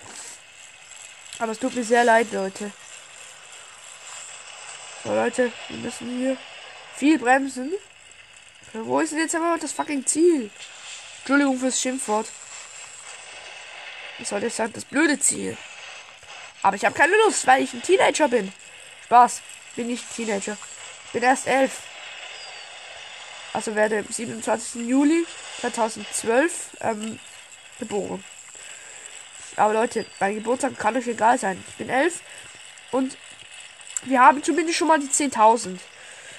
Aber 1.40 1.52
es 1.52 1.58
tut 1.58 1.74
mir 1.74 1.84
sehr 1.84 2.04
leid, 2.04 2.32
Leute. 2.32 2.72
So, 5.04 5.14
Leute, 5.14 5.52
wir 5.68 5.76
müssen 5.76 6.18
hier 6.18 6.38
viel 6.96 7.18
bremsen. 7.18 7.70
Wo 8.72 9.00
ist 9.00 9.12
denn 9.12 9.18
jetzt 9.18 9.34
aber 9.34 9.58
das 9.60 9.72
fucking 9.72 10.06
Ziel? 10.06 10.50
Entschuldigung 11.18 11.58
fürs 11.58 11.78
Schimpfwort. 11.78 12.28
Ich 14.18 14.28
sollte 14.28 14.48
sagen, 14.48 14.72
das 14.72 14.86
blöde 14.86 15.18
Ziel. 15.20 15.58
Aber 16.62 16.76
ich 16.76 16.84
habe 16.84 16.94
keine 16.94 17.16
Lust, 17.24 17.46
weil 17.46 17.62
ich 17.62 17.72
ein 17.74 17.82
Teenager 17.82 18.28
bin. 18.28 18.52
Spaß. 19.04 19.42
Bin 19.76 19.88
nicht 19.88 20.04
Teenager. 20.14 20.56
Bin 21.12 21.22
erst 21.22 21.46
elf. 21.46 21.82
Also 23.52 23.74
werde 23.74 23.98
am 23.98 24.06
27. 24.08 24.86
Juli 24.86 25.26
2012 25.60 26.76
ähm, 26.80 27.18
geboren. 27.78 28.24
Aber 29.56 29.74
Leute, 29.74 30.06
mein 30.20 30.36
Geburtstag 30.36 30.78
kann 30.78 30.96
euch 30.96 31.06
egal 31.06 31.38
sein. 31.38 31.62
Ich 31.68 31.74
bin 31.74 31.90
elf 31.90 32.22
und 32.90 33.16
wir 34.04 34.20
haben 34.20 34.42
zumindest 34.42 34.78
schon 34.78 34.88
mal 34.88 34.98
die 34.98 35.08
10.000. 35.08 35.78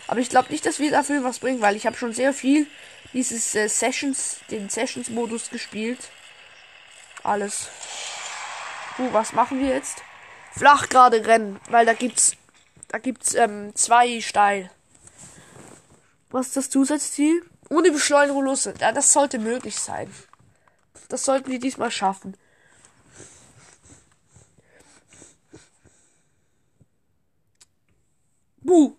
Aber 0.08 0.20
ich 0.20 0.30
glaube 0.30 0.52
nicht, 0.52 0.66
dass 0.66 0.80
wir 0.80 0.92
dafür 0.92 1.24
was 1.24 1.40
bringen, 1.40 1.62
weil 1.62 1.76
ich 1.76 1.86
habe 1.86 1.96
schon 1.96 2.14
sehr 2.14 2.34
viel 2.34 2.68
dieses 3.14 3.54
äh, 3.56 3.68
Sessions, 3.70 4.40
den 4.50 4.70
Sessions-Modus 4.70 5.50
gespielt. 5.50 6.10
Alles. 7.24 7.70
Uh, 8.98 9.14
was 9.14 9.34
machen 9.34 9.60
wir 9.60 9.74
jetzt? 9.74 10.04
Flach 10.56 10.90
gerade 10.90 11.26
rennen, 11.26 11.60
weil 11.70 11.86
da 11.86 11.94
gibt's, 11.94 12.36
da 12.88 13.00
gibt's 13.00 13.34
ähm, 13.34 13.76
zwei 13.76 14.22
steil. 14.22 14.70
Was 16.30 16.48
ist 16.48 16.58
das 16.58 16.70
Zusatzziel? 16.70 17.44
Ohne 17.70 17.92
Beschleunigung 17.92 18.44
los. 18.44 18.70
Ja, 18.80 18.92
das 18.92 19.14
sollte 19.14 19.40
möglich 19.40 19.80
sein. 19.80 20.14
Das 21.10 21.26
sollten 21.26 21.52
wir 21.52 21.60
diesmal 21.60 21.92
schaffen. 21.92 22.38
Buh. 28.62 28.96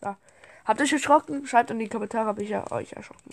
So. 0.00 0.16
Habt 0.64 0.80
ihr 0.80 0.84
euch 0.84 0.92
erschrocken? 0.92 1.46
Schreibt 1.46 1.70
in 1.70 1.78
die 1.78 1.88
Kommentare, 1.88 2.30
ob 2.30 2.38
ich 2.38 2.50
ja 2.50 2.70
euch 2.70 2.92
erschrocken. 2.92 3.30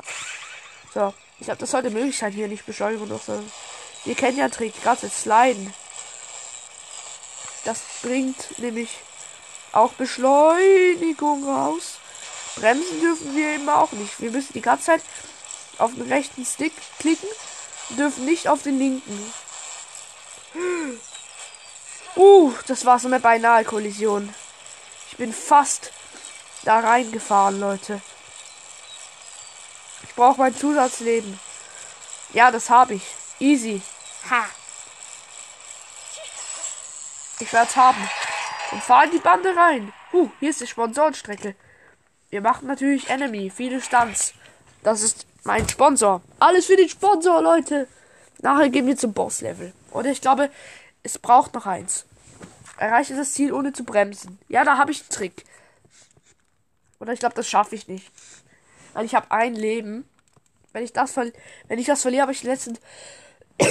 So. 0.93 1.13
Ich 1.39 1.45
glaube, 1.45 1.59
das 1.59 1.71
sollte 1.71 1.89
möglich 1.89 2.17
sein, 2.17 2.31
hier 2.31 2.47
nicht 2.47 2.65
Beschleunigung 2.65 3.07
noch 3.07 3.21
so. 3.21 3.41
Wir 4.05 4.15
kennen 4.15 4.37
ja 4.37 4.49
Trick, 4.49 4.79
gerade 4.81 5.09
Sliden. 5.09 5.73
Das 7.63 7.81
bringt 8.01 8.57
nämlich 8.59 8.89
auch 9.71 9.93
Beschleunigung 9.93 11.47
raus. 11.47 11.99
Bremsen 12.55 12.99
dürfen 12.99 13.35
wir 13.35 13.55
eben 13.55 13.69
auch 13.69 13.91
nicht. 13.93 14.19
Wir 14.19 14.31
müssen 14.31 14.53
die 14.53 14.61
ganze 14.61 14.85
Zeit 14.85 15.01
auf 15.77 15.93
den 15.93 16.11
rechten 16.11 16.45
Stick 16.45 16.73
klicken, 16.99 17.29
dürfen 17.91 18.25
nicht 18.25 18.47
auf 18.47 18.63
den 18.63 18.77
linken. 18.77 19.33
Uh, 22.15 22.53
das 22.67 22.85
war 22.85 22.99
so 22.99 23.07
eine 23.07 23.19
beinahe 23.19 23.63
Kollision. 23.63 24.33
Ich 25.09 25.17
bin 25.17 25.31
fast 25.33 25.91
da 26.63 26.79
reingefahren, 26.79 27.59
Leute. 27.59 28.01
Ich 30.03 30.15
brauche 30.15 30.39
mein 30.39 30.55
Zusatzleben. 30.55 31.39
Ja, 32.33 32.51
das 32.51 32.69
habe 32.69 32.95
ich. 32.95 33.03
Easy. 33.39 33.81
Ha. 34.29 34.45
Ich 37.41 37.51
werde 37.51 37.67
es 37.67 37.75
haben. 37.75 38.09
Und 38.71 38.83
fahren 38.83 39.09
die 39.11 39.19
Bande 39.19 39.55
rein. 39.55 39.91
Huh, 40.13 40.29
hier 40.39 40.51
ist 40.51 40.61
die 40.61 40.67
Sponsorenstrecke. 40.67 41.55
Wir 42.29 42.41
machen 42.41 42.67
natürlich 42.67 43.09
Enemy, 43.09 43.49
viele 43.49 43.81
Stunts. 43.81 44.33
Das 44.83 45.01
ist 45.01 45.25
mein 45.43 45.67
Sponsor. 45.67 46.21
Alles 46.39 46.67
für 46.67 46.77
den 46.77 46.87
Sponsor, 46.87 47.41
Leute. 47.41 47.87
Nachher 48.39 48.69
gehen 48.69 48.87
wir 48.87 48.95
zum 48.95 49.13
Boss-Level. 49.13 49.73
Oder 49.91 50.11
ich 50.11 50.21
glaube, 50.21 50.49
es 51.03 51.17
braucht 51.17 51.53
noch 51.53 51.65
eins. 51.65 52.05
Erreiche 52.77 53.15
das 53.15 53.33
Ziel 53.33 53.53
ohne 53.53 53.73
zu 53.73 53.83
bremsen. 53.83 54.39
Ja, 54.47 54.63
da 54.63 54.77
habe 54.77 54.91
ich 54.91 55.01
einen 55.01 55.09
Trick. 55.09 55.43
Oder 56.99 57.13
ich 57.13 57.19
glaube, 57.19 57.35
das 57.35 57.49
schaffe 57.49 57.75
ich 57.75 57.87
nicht. 57.87 58.11
Weil 58.93 59.05
ich 59.05 59.15
habe 59.15 59.31
ein 59.31 59.55
Leben. 59.55 60.07
Wenn 60.73 60.83
ich 60.83 60.93
das, 60.93 61.15
wenn 61.17 61.79
ich 61.79 61.87
das 61.87 62.03
verliere, 62.03 62.21
habe 62.21 62.31
ich 62.31 62.41
den 62.41 62.51
letzten 62.51 62.77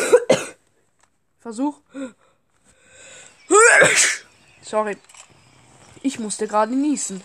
Versuch. 1.41 1.81
Sorry. 4.63 4.97
Ich 6.03 6.19
musste 6.19 6.47
gerade 6.47 6.75
niesen. 6.75 7.23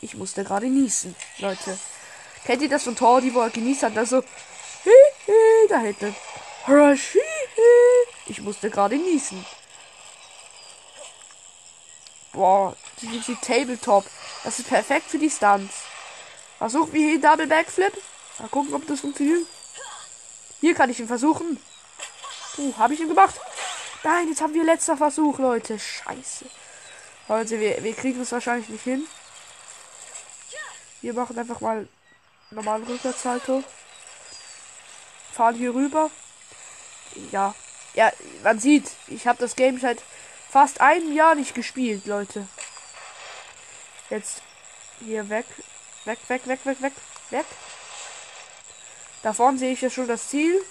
Ich 0.00 0.14
musste 0.14 0.42
gerade 0.44 0.66
niesen, 0.66 1.14
Leute. 1.38 1.78
Kennt 2.44 2.60
ihr 2.60 2.68
das 2.68 2.82
von 2.82 2.96
Tordi, 2.96 3.32
wo 3.32 3.40
er 3.40 3.50
genießt 3.50 3.84
hat? 3.84 3.96
Also, 3.96 4.22
da 5.68 5.78
hinten. 5.78 6.14
Ich 8.26 8.40
musste 8.40 8.68
gerade 8.68 8.96
niesen. 8.96 9.46
Boah, 12.32 12.76
die, 13.00 13.20
die 13.20 13.36
Tabletop. 13.36 14.04
Das 14.42 14.58
ist 14.58 14.68
perfekt 14.68 15.08
für 15.08 15.18
die 15.18 15.30
Stunts. 15.30 15.74
Versuch 16.58 16.92
wie 16.92 17.10
hier 17.10 17.20
Double 17.20 17.46
Backflip. 17.46 17.92
Mal 18.38 18.48
gucken, 18.48 18.74
ob 18.74 18.86
das 18.86 19.00
funktioniert. 19.00 19.46
Hier 20.60 20.74
kann 20.74 20.90
ich 20.90 20.98
ihn 20.98 21.06
versuchen. 21.08 21.60
Uh, 22.58 22.76
habe 22.76 22.94
ich 22.94 23.00
ihn 23.00 23.08
gemacht? 23.08 23.40
Nein, 24.04 24.28
jetzt 24.28 24.40
haben 24.40 24.54
wir 24.54 24.64
letzter 24.64 24.96
Versuch, 24.96 25.38
Leute. 25.38 25.78
Scheiße. 25.78 26.44
Leute, 27.28 27.60
wir, 27.60 27.82
wir 27.82 27.94
kriegen 27.94 28.20
es 28.20 28.32
wahrscheinlich 28.32 28.68
nicht 28.68 28.84
hin. 28.84 29.06
Wir 31.00 31.14
machen 31.14 31.38
einfach 31.38 31.60
mal 31.60 31.88
normalen 32.50 32.84
Rückwärtssalto. 32.84 33.64
Fahren 35.32 35.54
hier 35.54 35.74
rüber. 35.74 36.10
Ja. 37.30 37.54
Ja, 37.94 38.10
man 38.42 38.58
sieht, 38.58 38.90
ich 39.08 39.26
habe 39.26 39.38
das 39.38 39.56
Game 39.56 39.78
seit 39.78 40.02
fast 40.50 40.80
einem 40.80 41.12
Jahr 41.14 41.34
nicht 41.34 41.54
gespielt, 41.54 42.06
Leute. 42.06 42.46
Jetzt 44.10 44.42
hier 45.00 45.28
weg. 45.28 45.46
Weg, 46.04 46.18
weg, 46.28 46.46
weg, 46.46 46.60
weg, 46.64 46.82
weg, 46.82 46.92
weg. 47.30 47.46
Da 49.22 49.32
vorne 49.32 49.58
sehe 49.58 49.72
ich 49.72 49.80
ja 49.80 49.90
schon 49.90 50.08
das 50.08 50.28
Ziel. 50.28 50.62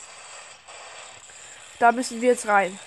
Da 1.82 1.92
müssen 1.92 2.22
wir 2.22 2.30
jetzt 2.30 2.48
rein. 2.48 2.78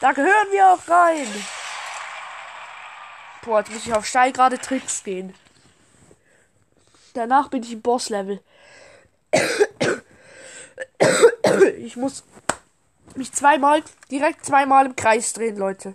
Da 0.00 0.10
gehören 0.10 0.50
wir 0.50 0.72
auch 0.72 0.88
rein. 0.88 1.28
Boah, 3.42 3.60
jetzt 3.60 3.70
muss 3.70 3.86
ich 3.86 3.94
auf 3.94 4.04
steil 4.04 4.32
gerade 4.32 4.58
Tricks 4.58 5.04
gehen. 5.04 5.32
Danach 7.14 7.46
bin 7.46 7.62
ich 7.62 7.70
im 7.70 7.80
Boss-Level. 7.80 8.42
Ich 11.76 11.94
muss 11.96 12.24
mich 13.14 13.32
zweimal, 13.32 13.84
direkt 14.10 14.44
zweimal 14.44 14.86
im 14.86 14.96
Kreis 14.96 15.32
drehen, 15.32 15.56
Leute. 15.56 15.94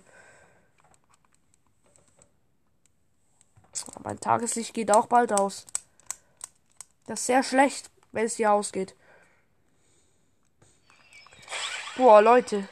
Mein 4.01 4.21
Tageslicht 4.21 4.73
geht 4.73 4.91
auch 4.91 5.07
bald 5.07 5.33
aus. 5.33 5.65
Das 7.05 7.19
ist 7.19 7.25
sehr 7.25 7.43
schlecht, 7.43 7.89
wenn 8.13 8.27
es 8.27 8.37
hier 8.37 8.53
ausgeht. 8.53 8.95
Boah, 11.97 12.21
Leute. 12.21 12.67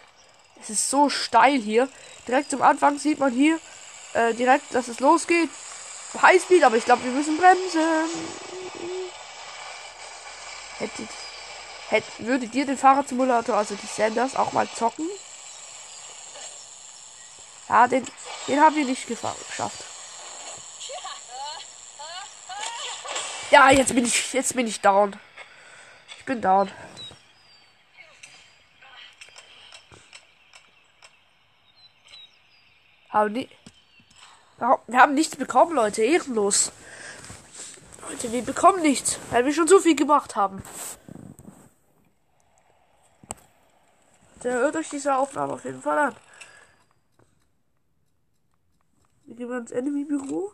Es 0.62 0.70
ist 0.70 0.90
so 0.90 1.10
steil 1.10 1.60
hier. 1.60 1.90
Direkt 2.28 2.52
zum 2.52 2.62
Anfang 2.62 3.00
sieht 3.00 3.20
man 3.20 3.34
hier 3.34 3.60
äh, 4.14 4.34
direkt, 4.36 4.74
dass 4.74 4.88
es 4.88 5.00
losgeht. 5.00 5.50
Highspeed, 6.22 6.64
aber 6.64 6.78
ich 6.78 6.86
glaube, 6.86 7.04
wir 7.04 7.12
müssen 7.12 7.38
bremsen. 7.38 7.82
Hättet, 10.78 11.10
hätt, 11.90 12.04
würdet 12.20 12.54
ihr 12.54 12.66
den 12.66 12.78
Fahrradsimulator, 12.78 13.56
also 13.56 13.76
die 13.76 13.88
Senders, 13.88 14.36
auch 14.36 14.54
mal 14.54 14.68
zocken? 14.70 15.10
Ja, 17.68 17.88
den, 17.88 18.06
den 18.48 18.62
haben 18.62 18.76
wir 18.76 18.86
nicht 18.86 19.08
geschafft. 19.08 19.84
Ja, 23.52 23.72
jetzt 23.72 23.94
bin 23.94 24.06
ich, 24.06 24.34
jetzt 24.34 24.56
bin 24.56 24.68
ich 24.68 24.82
down. 24.82 25.18
Ich 26.18 26.26
bin 26.26 26.42
down. 26.42 26.72
Aber 33.16 33.30
nie, 33.30 33.48
wir 34.58 35.00
haben 35.00 35.14
nichts 35.14 35.38
bekommen, 35.38 35.74
Leute. 35.74 36.04
Ehrenlos. 36.04 36.74
Leute, 38.10 38.30
wir 38.34 38.42
bekommen 38.42 38.82
nichts, 38.82 39.20
weil 39.32 39.46
wir 39.46 39.54
schon 39.54 39.70
so 39.70 39.80
viel 39.80 39.96
gemacht 39.96 40.36
haben. 40.36 40.62
Der 44.44 44.56
hört 44.56 44.76
euch 44.76 44.90
diese 44.90 45.16
Aufnahme 45.16 45.54
auf 45.54 45.64
jeden 45.64 45.82
Fall 45.82 45.98
an. 45.98 46.16
Wir 49.24 49.36
gehen 49.38 49.50
ins 49.60 49.72
Enemy-Büro. 49.72 50.52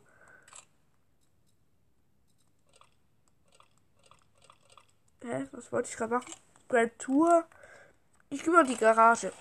Hä? 5.23 5.47
Was 5.51 5.71
wollte 5.71 5.89
ich 5.89 5.97
gerade 5.97 6.13
machen? 6.13 6.31
Grand 6.69 6.99
Tour. 6.99 7.43
Ich 8.29 8.43
gehe 8.43 8.53
mal 8.53 8.61
in 8.61 8.71
die 8.71 8.77
Garage. 8.77 9.33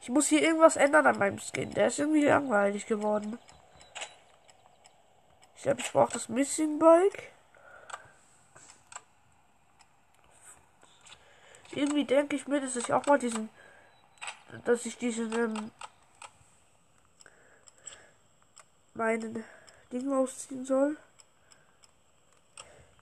Ich 0.00 0.08
muss 0.08 0.28
hier 0.28 0.42
irgendwas 0.42 0.76
ändern 0.76 1.06
an 1.06 1.18
meinem 1.18 1.38
Skin. 1.38 1.70
Der 1.74 1.88
ist 1.88 1.98
irgendwie 1.98 2.24
langweilig 2.24 2.86
geworden. 2.86 3.38
Ich 5.56 5.62
glaube, 5.62 5.80
ich 5.80 5.92
brauche 5.92 6.12
das 6.12 6.28
Missing 6.28 6.78
Bike. 6.78 7.32
Irgendwie 11.72 12.04
denke 12.04 12.36
ich 12.36 12.46
mir, 12.46 12.60
dass 12.60 12.76
ich 12.76 12.92
auch 12.92 13.04
mal 13.06 13.18
diesen, 13.18 13.50
dass 14.64 14.86
ich 14.86 14.96
diesen, 14.96 15.32
ähm, 15.32 15.70
meinen 18.94 19.44
Ding 19.92 20.12
ausziehen 20.12 20.64
soll. 20.64 20.96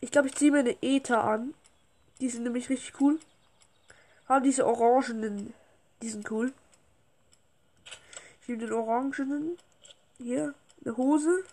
Ich 0.01 0.11
glaube, 0.11 0.29
ich 0.29 0.35
ziehe 0.37 0.53
mir 0.53 0.61
eine 0.61 0.81
Ether 0.83 1.25
an. 1.25 1.55
Die 2.21 2.29
sind 2.29 2.45
nämlich 2.45 2.69
richtig 2.69 3.01
cool. 3.01 3.19
Haben 4.29 4.45
diese 4.45 4.67
orangenen, 4.67 5.53
die 6.03 6.09
sind 6.09 6.31
cool. 6.31 6.53
Ich 8.49 8.59
den 8.59 8.73
orangenen. 8.73 9.59
Hier, 10.19 10.55
eine 10.85 10.97
Hose. 10.97 11.45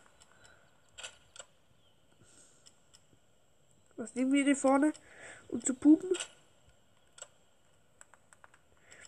Was 3.96 4.14
nehmen 4.14 4.32
wir 4.32 4.44
hier 4.44 4.56
vorne? 4.56 4.94
Und 5.48 5.66
zu 5.66 5.74
pupen. 5.74 6.12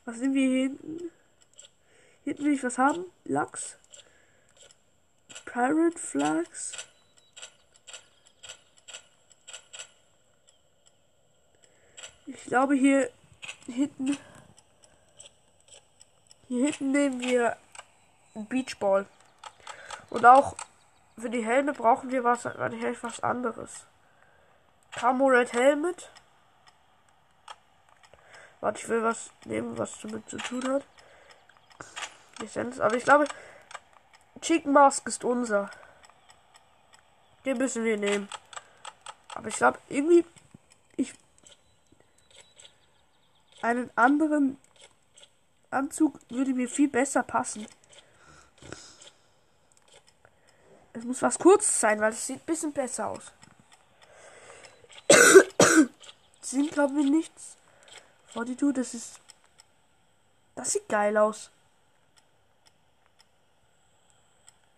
Was 0.04 0.18
nehmen 0.18 0.34
wir 0.34 0.48
hier 0.48 0.62
hinten? 0.64 1.12
Hinten 2.24 2.46
will 2.46 2.54
ich 2.54 2.64
was 2.64 2.80
haben. 2.80 3.06
Lachs. 3.24 3.78
Pirate 5.46 6.00
Flags. 6.00 6.72
Ich 12.26 12.46
glaube 12.46 12.74
hier 12.74 13.12
hinten. 13.68 14.18
Hier 16.48 16.66
hinten 16.66 16.92
nehmen 16.92 17.20
wir 17.20 17.58
Beachball. 18.36 19.06
Und 20.10 20.26
auch 20.26 20.56
für 21.18 21.30
die 21.30 21.46
Helme 21.46 21.74
brauchen 21.74 22.12
wir 22.12 22.24
was, 22.24 22.46
was 22.46 23.20
anderes. 23.22 23.86
Camo 24.92 25.28
Red 25.28 25.54
Helmet. 25.54 26.10
Warte, 28.60 28.80
ich 28.80 28.90
will 28.90 29.04
was 29.04 29.30
nehmen, 29.46 29.78
was 29.78 30.00
damit 30.02 30.30
zu 30.30 30.38
tun 30.38 30.64
hat. 30.70 30.84
Aber 32.80 32.96
ich 32.96 33.04
glaube, 33.04 33.26
Chicken 34.42 34.74
Mask 34.74 35.08
ist 35.08 35.24
unser. 35.24 35.70
Den 37.46 37.58
müssen 37.58 37.84
wir 37.84 37.98
nehmen. 37.98 38.28
Aber 39.34 39.48
ich 39.50 39.56
glaube, 39.56 39.80
irgendwie, 39.90 40.26
ich 40.98 41.14
einen 43.62 43.90
anderen 43.96 44.58
Anzug 45.72 46.20
würde 46.30 46.54
mir 46.54 46.70
viel 46.70 46.88
besser 46.88 47.24
passen. 47.24 47.68
Es 50.96 51.04
muss 51.04 51.22
was 51.22 51.38
kurz 51.38 51.82
sein, 51.82 52.00
weil 52.00 52.14
es 52.14 52.26
sieht 52.26 52.42
ein 52.42 52.46
bisschen 52.46 52.72
besser 52.72 53.08
aus. 53.08 53.34
sind, 56.42 56.72
glaube 56.72 57.02
ich, 57.02 57.10
nichts. 57.10 57.58
42, 58.32 58.74
das 58.74 58.94
ist. 58.94 59.20
Das 60.56 60.72
sieht 60.72 60.88
geil 60.88 61.18
aus. 61.18 61.52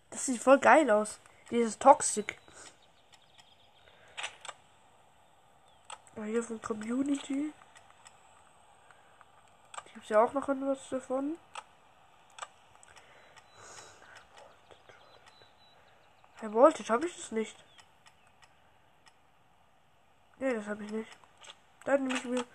Das 0.10 0.26
sieht 0.26 0.42
voll 0.42 0.58
geil 0.58 0.90
aus. 0.90 1.20
Dieses 1.52 1.78
Toxic. 1.78 2.40
Hier 6.16 6.42
von 6.42 6.60
Community. 6.64 7.54
Gibt's 9.94 10.10
ja 10.10 10.24
auch 10.24 10.34
noch 10.34 10.50
etwas 10.50 10.90
davon. 10.90 11.38
Herr 16.40 16.54
Voltage, 16.54 16.94
habe 16.94 17.08
ich 17.08 17.16
das 17.16 17.32
nicht? 17.32 17.56
Ne, 20.40 20.54
das 20.54 20.68
habe 20.68 20.84
ich 20.84 20.92
nicht. 20.92 21.18
Dann 21.86 22.04
nehme 22.04 22.20
ich 22.20 22.26
mir. 22.26 22.46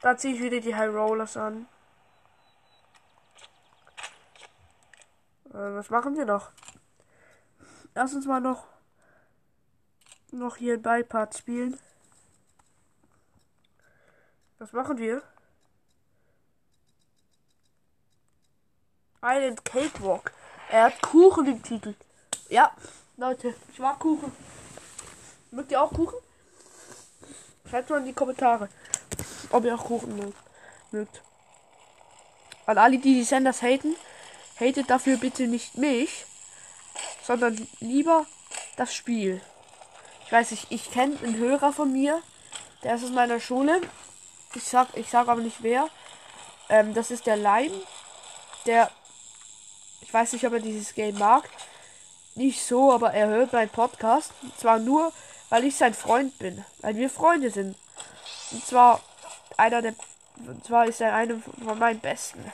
Da 0.00 0.16
ziehe 0.16 0.34
ich 0.34 0.40
wieder 0.40 0.60
die 0.60 0.74
High 0.74 0.92
Rollers 0.92 1.36
an. 1.36 1.66
Äh, 5.50 5.74
was 5.74 5.90
machen 5.90 6.16
wir 6.16 6.24
noch? 6.24 6.50
Lass 7.94 8.14
uns 8.14 8.26
mal 8.26 8.40
noch 8.40 8.66
noch 10.32 10.56
hier 10.56 10.74
ein 10.74 10.82
Beipart 10.82 11.36
spielen. 11.36 11.78
Was 14.58 14.72
machen 14.72 14.98
wir? 14.98 15.22
Island 19.22 19.64
Cakewalk. 19.64 20.32
Er 20.70 20.84
hat 20.84 21.02
Kuchen 21.02 21.46
im 21.46 21.62
Titel. 21.62 21.94
Ja, 22.48 22.74
Leute, 23.20 23.54
ich 23.70 23.78
mag 23.78 23.98
Kuchen. 23.98 24.32
Mögt 25.50 25.70
ihr 25.70 25.82
auch 25.82 25.92
Kuchen? 25.92 26.16
Schreibt 27.68 27.90
mal 27.90 27.98
in 27.98 28.06
die 28.06 28.14
Kommentare, 28.14 28.70
ob 29.50 29.62
ihr 29.62 29.74
auch 29.74 29.84
Kuchen 29.84 30.32
mögt. 30.90 31.20
An 32.64 32.78
alle, 32.78 32.96
die 32.96 33.16
die 33.16 33.24
Senders 33.24 33.60
haten, 33.60 33.94
hatet 34.58 34.88
dafür 34.88 35.18
bitte 35.18 35.48
nicht 35.48 35.76
mich, 35.76 36.24
sondern 37.22 37.68
lieber 37.80 38.24
das 38.78 38.94
Spiel. 38.94 39.42
Ich 40.24 40.32
weiß 40.32 40.52
nicht, 40.52 40.68
ich 40.70 40.90
kenne 40.90 41.18
einen 41.22 41.36
Hörer 41.36 41.74
von 41.74 41.92
mir, 41.92 42.22
der 42.84 42.94
ist 42.94 43.04
aus 43.04 43.10
meiner 43.10 43.38
Schule. 43.38 43.82
Ich 44.54 44.64
sag, 44.64 44.96
ich 44.96 45.10
sag 45.10 45.28
aber 45.28 45.42
nicht 45.42 45.62
wer. 45.62 45.90
Ähm, 46.70 46.94
das 46.94 47.10
ist 47.10 47.26
der 47.26 47.36
Leim. 47.36 47.72
Der, 48.64 48.90
ich 50.00 50.10
weiß 50.10 50.32
nicht, 50.32 50.46
ob 50.46 50.54
er 50.54 50.60
dieses 50.60 50.94
Game 50.94 51.18
mag 51.18 51.46
nicht 52.40 52.64
so, 52.64 52.92
aber 52.92 53.12
er 53.12 53.28
hört 53.28 53.52
meinen 53.52 53.68
Podcast. 53.68 54.32
Und 54.42 54.58
zwar 54.58 54.78
nur, 54.78 55.12
weil 55.50 55.64
ich 55.64 55.76
sein 55.76 55.94
Freund 55.94 56.38
bin. 56.38 56.64
Weil 56.78 56.96
wir 56.96 57.10
Freunde 57.10 57.50
sind. 57.50 57.76
Und 58.50 58.66
zwar 58.66 59.00
einer 59.56 59.82
der. 59.82 59.94
Und 60.46 60.64
zwar 60.64 60.86
ist 60.86 61.02
er 61.02 61.14
einer 61.14 61.36
von 61.62 61.78
meinen 61.78 62.00
besten. 62.00 62.50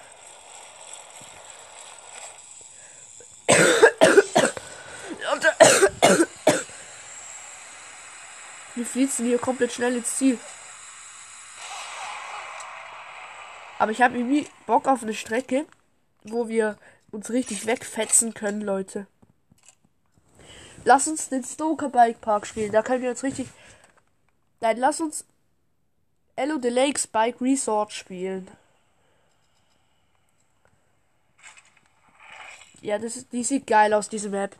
wir, 8.75 8.85
flitzen 8.85 9.25
hier 9.27 9.38
komplett 9.38 9.72
schnell 9.72 9.96
ins 9.96 10.16
Ziel. 10.16 10.38
Aber 13.79 13.92
ich 13.92 14.03
habe 14.03 14.16
irgendwie 14.16 14.49
Bock 14.66 14.88
auf 14.88 15.03
eine 15.03 15.14
Strecke, 15.14 15.64
wo 16.25 16.49
wir 16.49 16.77
uns 17.12 17.31
richtig 17.31 17.66
wegfetzen 17.66 18.35
können, 18.35 18.62
Leute. 18.62 19.07
Lass 20.87 21.09
uns 21.09 21.29
den 21.29 21.42
Stoker 21.42 21.88
Bike 21.88 22.20
Park 22.20 22.46
spielen. 22.46 22.70
Da 22.70 22.81
können 22.81 23.03
wir 23.03 23.11
uns 23.11 23.25
richtig. 23.25 23.49
Nein, 24.61 24.77
lass 24.77 25.01
uns 25.01 25.25
Ello 26.37 26.61
the 26.62 26.68
Lakes 26.68 27.09
Bike 27.09 27.40
Resort 27.40 27.92
spielen. 27.92 28.49
Ja, 32.83 33.01
das 33.01 33.16
ist, 33.16 33.33
die 33.33 33.42
sieht 33.42 33.66
geil 33.66 33.92
aus, 33.92 34.09
diese 34.09 34.29
Map. 34.29 34.55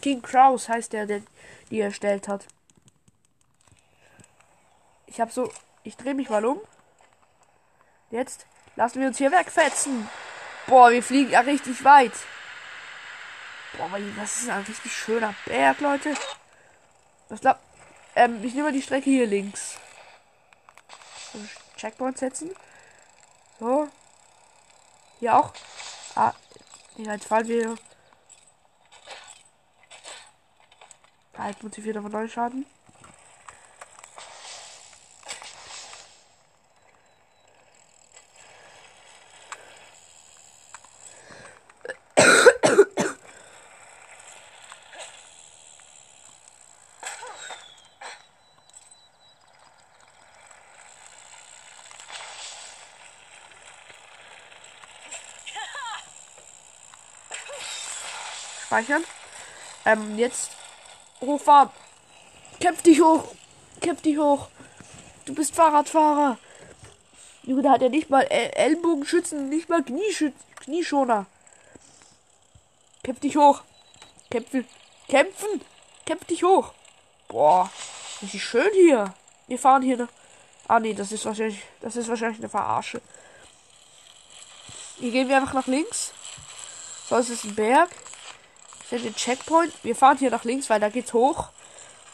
King 0.00 0.22
Kraus 0.22 0.70
heißt 0.70 0.94
der, 0.94 1.04
der 1.04 1.20
die 1.68 1.80
erstellt 1.80 2.26
hat. 2.26 2.46
Ich 5.06 5.20
habe 5.20 5.30
so. 5.30 5.52
Ich 5.82 5.98
drehe 5.98 6.14
mich 6.14 6.30
mal 6.30 6.46
um. 6.46 6.58
Jetzt 8.10 8.46
lassen 8.76 8.98
wir 8.98 9.08
uns 9.08 9.18
hier 9.18 9.30
wegfetzen. 9.30 10.08
Boah, 10.66 10.90
wir 10.90 11.02
fliegen 11.02 11.32
ja 11.32 11.40
richtig 11.40 11.84
weit. 11.84 12.14
Boah, 13.76 13.90
das 14.16 14.42
ist 14.42 14.48
ein 14.48 14.62
richtig 14.62 14.92
schöner 14.92 15.34
Berg, 15.46 15.80
Leute. 15.80 16.14
Was 17.28 17.40
glaub, 17.40 17.58
ähm, 18.14 18.42
ich 18.44 18.54
nehme 18.54 18.68
mal 18.68 18.72
die 18.72 18.82
Strecke 18.82 19.10
hier 19.10 19.26
links. 19.26 19.76
Checkpoint 21.76 22.18
setzen. 22.18 22.54
So. 23.58 23.88
Hier 25.18 25.36
auch. 25.36 25.52
Ah, 26.14 26.32
jetzt 26.96 27.26
fallen 27.26 27.48
wir. 27.48 27.76
Ah, 31.36 31.48
jetzt 31.48 31.62
muss 31.62 31.76
ich 31.76 31.84
wieder 31.84 32.02
von 32.02 32.12
neu 32.12 32.28
schaden. 32.28 32.66
Speichern. 58.74 59.04
Ähm, 59.84 60.18
jetzt 60.18 60.50
hochfahren. 61.20 61.70
Kämpf 62.60 62.82
dich 62.82 63.00
hoch. 63.00 63.22
Kämpf 63.80 64.02
dich 64.02 64.18
hoch. 64.18 64.48
Du 65.26 65.34
bist 65.34 65.54
Fahrradfahrer. 65.54 66.38
Junge, 67.44 67.62
da 67.62 67.70
hat 67.70 67.82
er 67.82 67.90
nicht 67.90 68.10
mal 68.10 68.22
El 68.22 68.50
Ellbogenschützen, 68.50 69.48
nicht 69.48 69.68
mal 69.68 69.84
Knieschütz 69.84 70.34
Knieschoner. 70.56 71.26
Kämpf 73.04 73.20
dich 73.20 73.36
hoch. 73.36 73.62
Kämpfen. 74.30 74.66
Kämpfen. 75.08 75.60
Kämpf 76.04 76.24
dich 76.24 76.42
hoch. 76.42 76.72
Boah. 77.28 77.70
Ist 78.22 78.34
schön 78.38 78.72
hier. 78.72 79.14
Wir 79.46 79.58
fahren 79.58 79.82
hier 79.82 79.98
noch. 79.98 80.08
Ah 80.66 80.80
nee, 80.80 80.94
das 80.94 81.12
ist 81.12 81.24
wahrscheinlich. 81.26 81.62
Das 81.80 81.94
ist 81.94 82.08
wahrscheinlich 82.08 82.38
eine 82.38 82.48
Verarsche. 82.48 83.00
Hier 84.98 85.12
gehen 85.12 85.28
wir 85.28 85.36
einfach 85.36 85.52
nach 85.52 85.68
links. 85.68 86.12
So, 87.08 87.16
es 87.16 87.30
ist 87.30 87.44
ein 87.44 87.54
Berg. 87.54 87.90
Ich 88.94 89.02
den 89.02 89.16
Checkpoint. 89.16 89.72
Wir 89.82 89.96
fahren 89.96 90.18
hier 90.18 90.30
nach 90.30 90.44
links, 90.44 90.70
weil 90.70 90.78
da 90.78 90.88
geht's 90.88 91.12
hoch. 91.12 91.48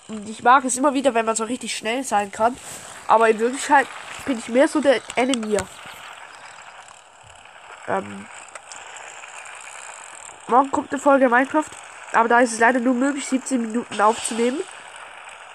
Und 0.09 0.29
ich 0.29 0.43
mag 0.43 0.65
es 0.65 0.79
immer 0.79 0.95
wieder, 0.95 1.13
wenn 1.13 1.27
man 1.27 1.37
so 1.37 1.45
richtig 1.45 1.77
schnell 1.77 2.05
sein 2.05 2.33
kann. 2.33 2.57
Aber 3.07 3.29
in 3.29 3.39
Wirklichkeit 3.39 3.87
bin 4.25 4.39
ich 4.39 4.49
mehr 4.49 4.67
so 4.67 4.81
der 4.81 5.01
Enemy. 5.17 5.59
Ähm, 7.87 8.27
morgen 10.49 10.71
kommt 10.71 10.91
eine 10.91 11.01
Folge 11.01 11.29
Minecraft. 11.29 11.71
Aber 12.13 12.29
da 12.29 12.41
ist 12.41 12.53
es 12.53 12.59
leider 12.59 12.81
nur 12.81 12.95
möglich, 12.95 13.27
17 13.27 13.61
Minuten 13.61 14.01
aufzunehmen. 14.01 14.61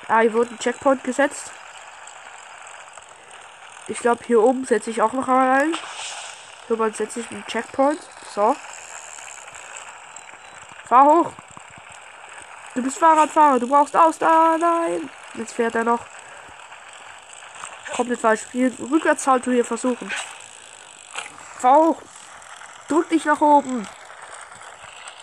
Ah, 0.07 0.19
hier 0.19 0.33
wurde 0.33 0.51
ein 0.51 0.59
Checkpoint 0.59 1.03
gesetzt. 1.03 1.51
Ich 3.87 3.97
glaube, 3.97 4.23
hier 4.25 4.41
oben 4.41 4.65
setze 4.65 4.91
ich 4.91 5.01
auch 5.01 5.13
noch 5.13 5.27
einmal 5.27 5.61
ein. 5.61 5.73
Hier 6.67 6.93
setze 6.93 7.19
ich 7.19 7.31
einen 7.31 7.45
Checkpoint. 7.47 7.99
So. 8.33 8.55
Fahr 10.85 11.05
hoch. 11.05 11.31
Du 12.75 12.83
bist 12.83 12.97
Fahrradfahrer, 12.97 13.59
du 13.59 13.67
brauchst 13.67 13.95
Ausdauer. 13.95 14.57
Nein. 14.57 15.09
Jetzt 15.33 15.53
fährt 15.53 15.75
er 15.75 15.83
noch. 15.83 16.05
Komplett 17.95 18.19
falsch. 18.19 18.41
Hier 18.51 18.71
Rückwärtssalto 18.79 19.51
hier 19.51 19.65
versuchen. 19.65 20.11
Fahr 21.59 21.77
hoch. 21.77 22.01
Drück 22.87 23.09
dich 23.09 23.25
nach 23.25 23.41
oben. 23.41 23.87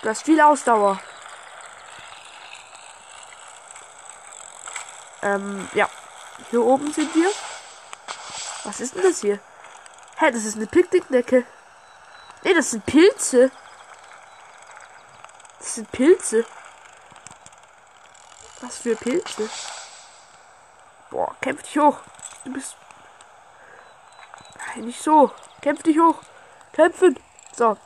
Du 0.03 0.09
hast 0.09 0.25
viel 0.25 0.41
Ausdauer. 0.41 0.99
Ähm, 5.23 5.69
ja. 5.75 5.89
Hier 6.51 6.65
oben 6.65 6.93
sind 6.93 7.15
wir. 7.15 7.31
Was 8.65 8.81
ist 8.81 8.97
denn 8.97 9.03
das 9.03 9.21
hier? 9.21 9.39
Hä, 10.17 10.31
das 10.31 10.45
ist 10.45 10.57
eine 10.57 10.67
Picknickdecke. 10.67 11.45
Ne, 12.43 12.55
das 12.55 12.71
sind 12.71 12.85
Pilze. 12.87 13.51
Das 15.73 15.77
sind 15.77 15.91
Pilze. 15.91 16.45
Was 18.61 18.77
für 18.77 18.95
Pilze? 18.95 19.49
Boah, 21.11 21.35
kämpf 21.41 21.63
dich 21.63 21.79
hoch. 21.79 21.97
Du 22.45 22.53
bist. 22.53 22.77
Nein, 24.59 24.85
nicht 24.85 25.03
so. 25.03 25.33
Kämpf 25.63 25.83
dich 25.83 25.99
hoch. 25.99 26.21
Kämpfen. 26.75 27.19
So. 27.57 27.79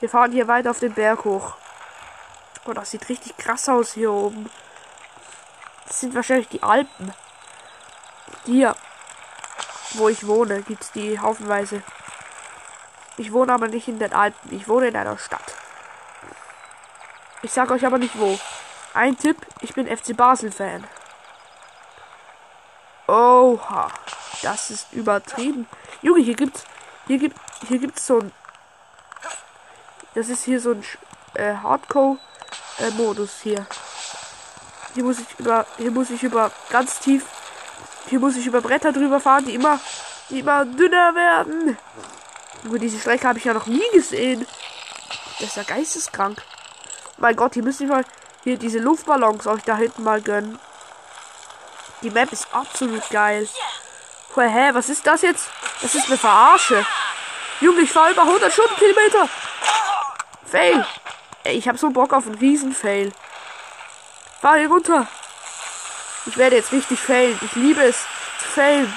Wir 0.00 0.10
fahren 0.10 0.32
hier 0.32 0.48
weiter 0.48 0.70
auf 0.70 0.80
den 0.80 0.92
Berg 0.92 1.24
hoch. 1.24 1.54
Oh, 2.66 2.74
das 2.74 2.90
sieht 2.90 3.08
richtig 3.08 3.38
krass 3.38 3.70
aus 3.70 3.94
hier 3.94 4.12
oben. 4.12 4.50
Das 5.86 6.00
sind 6.00 6.14
wahrscheinlich 6.14 6.48
die 6.48 6.62
Alpen. 6.62 7.14
Hier, 8.44 8.76
wo 9.94 10.10
ich 10.10 10.26
wohne, 10.26 10.60
gibt 10.60 10.82
es 10.82 10.92
die 10.92 11.18
haufenweise. 11.18 11.82
Ich 13.16 13.32
wohne 13.32 13.54
aber 13.54 13.68
nicht 13.68 13.88
in 13.88 13.98
den 13.98 14.12
Alpen. 14.12 14.52
Ich 14.52 14.68
wohne 14.68 14.88
in 14.88 14.96
einer 14.96 15.16
Stadt. 15.16 15.57
Ich 17.42 17.52
sag 17.52 17.70
euch 17.70 17.86
aber 17.86 17.98
nicht 17.98 18.18
wo. 18.18 18.38
Ein 18.94 19.16
Tipp, 19.16 19.36
ich 19.60 19.74
bin 19.74 19.86
FC 19.86 20.16
Basel 20.16 20.50
Fan. 20.50 20.84
Oha, 23.06 23.88
das 24.42 24.70
ist 24.70 24.92
übertrieben. 24.92 25.68
Junge, 26.02 26.20
hier 26.20 26.34
gibt's 26.34 26.64
hier 27.06 27.18
gibt 27.18 27.38
hier 27.68 27.78
gibt's 27.78 28.06
so 28.06 28.18
ein 28.18 28.32
Das 30.14 30.28
ist 30.28 30.44
hier 30.44 30.60
so 30.60 30.72
ein 30.72 30.84
äh, 31.34 31.54
Hardcore 31.54 32.18
äh, 32.78 32.90
Modus 32.90 33.40
hier. 33.42 33.66
Hier 34.94 35.04
muss 35.04 35.20
ich 35.20 35.38
über 35.38 35.64
hier 35.76 35.90
muss 35.90 36.10
ich 36.10 36.22
über 36.22 36.50
ganz 36.70 36.98
tief 36.98 37.24
hier 38.08 38.20
muss 38.20 38.36
ich 38.36 38.46
über 38.46 38.60
Bretter 38.60 38.92
drüber 38.92 39.20
fahren, 39.20 39.44
die 39.44 39.54
immer 39.54 39.78
die 40.28 40.40
immer 40.40 40.64
dünner 40.64 41.14
werden. 41.14 41.78
Junge, 42.64 42.78
diese 42.80 42.98
Strecke 42.98 43.28
habe 43.28 43.38
ich 43.38 43.44
ja 43.44 43.54
noch 43.54 43.66
nie 43.66 43.88
gesehen. 43.92 44.46
Das 45.38 45.50
ist 45.50 45.56
ja 45.56 45.62
geisteskrank. 45.62 46.42
Mein 47.18 47.36
Gott, 47.36 47.54
hier 47.54 47.62
müsste 47.62 47.84
ich 47.84 47.90
mal 47.90 48.04
hier 48.44 48.56
diese 48.56 48.78
Luftballons 48.78 49.46
euch 49.46 49.62
da 49.64 49.76
hinten 49.76 50.04
mal 50.04 50.22
gönnen. 50.22 50.58
Die 52.02 52.10
Map 52.10 52.32
ist 52.32 52.46
absolut 52.52 53.08
geil. 53.10 53.48
Hä, 54.36 54.70
was 54.72 54.88
ist 54.88 55.04
das 55.04 55.22
jetzt? 55.22 55.50
Das 55.82 55.96
ist 55.96 56.06
eine 56.06 56.16
Verarsche. 56.16 56.86
Junge, 57.60 57.80
ich 57.80 57.90
fahre 57.90 58.12
über 58.12 58.22
100 58.22 58.52
Stundenkilometer. 58.52 59.28
Fail. 60.46 60.86
Ey, 61.42 61.56
ich 61.58 61.66
habe 61.66 61.76
so 61.76 61.90
Bock 61.90 62.12
auf 62.12 62.26
einen 62.26 62.36
Riesen-Fail. 62.36 63.12
Fahr 64.40 64.58
hier 64.58 64.68
runter. 64.68 65.08
Ich 66.26 66.36
werde 66.36 66.54
jetzt 66.54 66.70
richtig 66.70 67.00
failen. 67.00 67.36
Ich 67.42 67.52
liebe 67.56 67.82
es 67.82 67.96
zu 68.38 68.48
failen. 68.48 68.96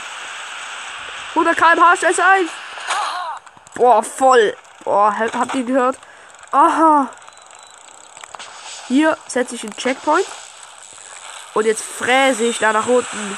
100 1.30 1.57
km/h 1.57 1.95
stellst 1.95 2.19
ein. 2.19 2.47
Boah, 3.74 4.03
voll. 4.03 4.55
Boah, 4.84 5.15
habt 5.17 5.55
ihr 5.55 5.63
gehört? 5.63 5.97
Aha. 6.51 7.09
Hier 8.91 9.17
setze 9.25 9.55
ich 9.55 9.63
einen 9.63 9.77
Checkpoint. 9.77 10.27
Und 11.53 11.65
jetzt 11.65 11.81
fräse 11.81 12.43
ich 12.43 12.59
da 12.59 12.73
nach 12.73 12.87
unten. 12.87 13.37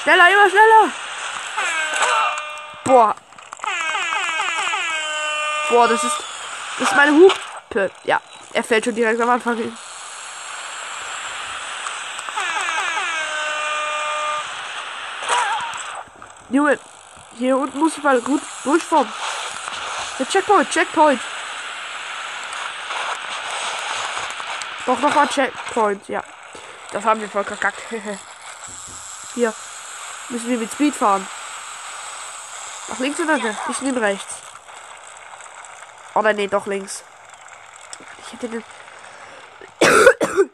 Schneller, 0.00 0.28
immer 0.32 0.48
schneller. 0.48 0.92
Boah. 2.84 3.16
Boah, 5.70 5.88
das 5.88 6.04
ist. 6.04 6.16
Das 6.78 6.88
ist 6.88 6.96
meine 6.96 7.16
Hupe. 7.16 7.90
Ja, 8.04 8.20
er 8.52 8.62
fällt 8.62 8.84
schon 8.84 8.94
direkt 8.94 9.20
am 9.20 9.30
Anfang 9.30 9.56
hin. 9.56 9.76
Junge, 16.50 16.78
hier 17.36 17.56
unten 17.56 17.80
muss 17.80 17.96
ich 17.96 18.04
mal 18.04 18.20
gut 18.20 18.42
durchfahren. 18.62 19.12
Der 20.20 20.28
Checkpoint, 20.28 20.70
Checkpoint. 20.70 21.20
Doch, 24.86 24.98
noch 24.98 25.14
mal 25.14 25.28
Checkpoint, 25.28 26.08
ja. 26.08 26.22
Das 26.92 27.04
haben 27.04 27.20
wir 27.20 27.28
voll 27.28 27.44
verkackt. 27.44 27.80
Hier. 29.34 29.54
Müssen 30.28 30.48
wir 30.48 30.58
mit 30.58 30.72
Speed 30.72 30.94
fahren. 30.94 31.26
Nach 32.88 32.98
links 32.98 33.18
oder 33.20 33.38
ne? 33.38 33.56
Ich 33.68 33.80
nehme 33.80 34.00
rechts. 34.00 34.36
Oder 36.14 36.32
nee, 36.32 36.46
doch 36.46 36.66
links. 36.66 37.02
Ich 38.24 38.32
hätte 38.32 38.48
den. 38.48 38.64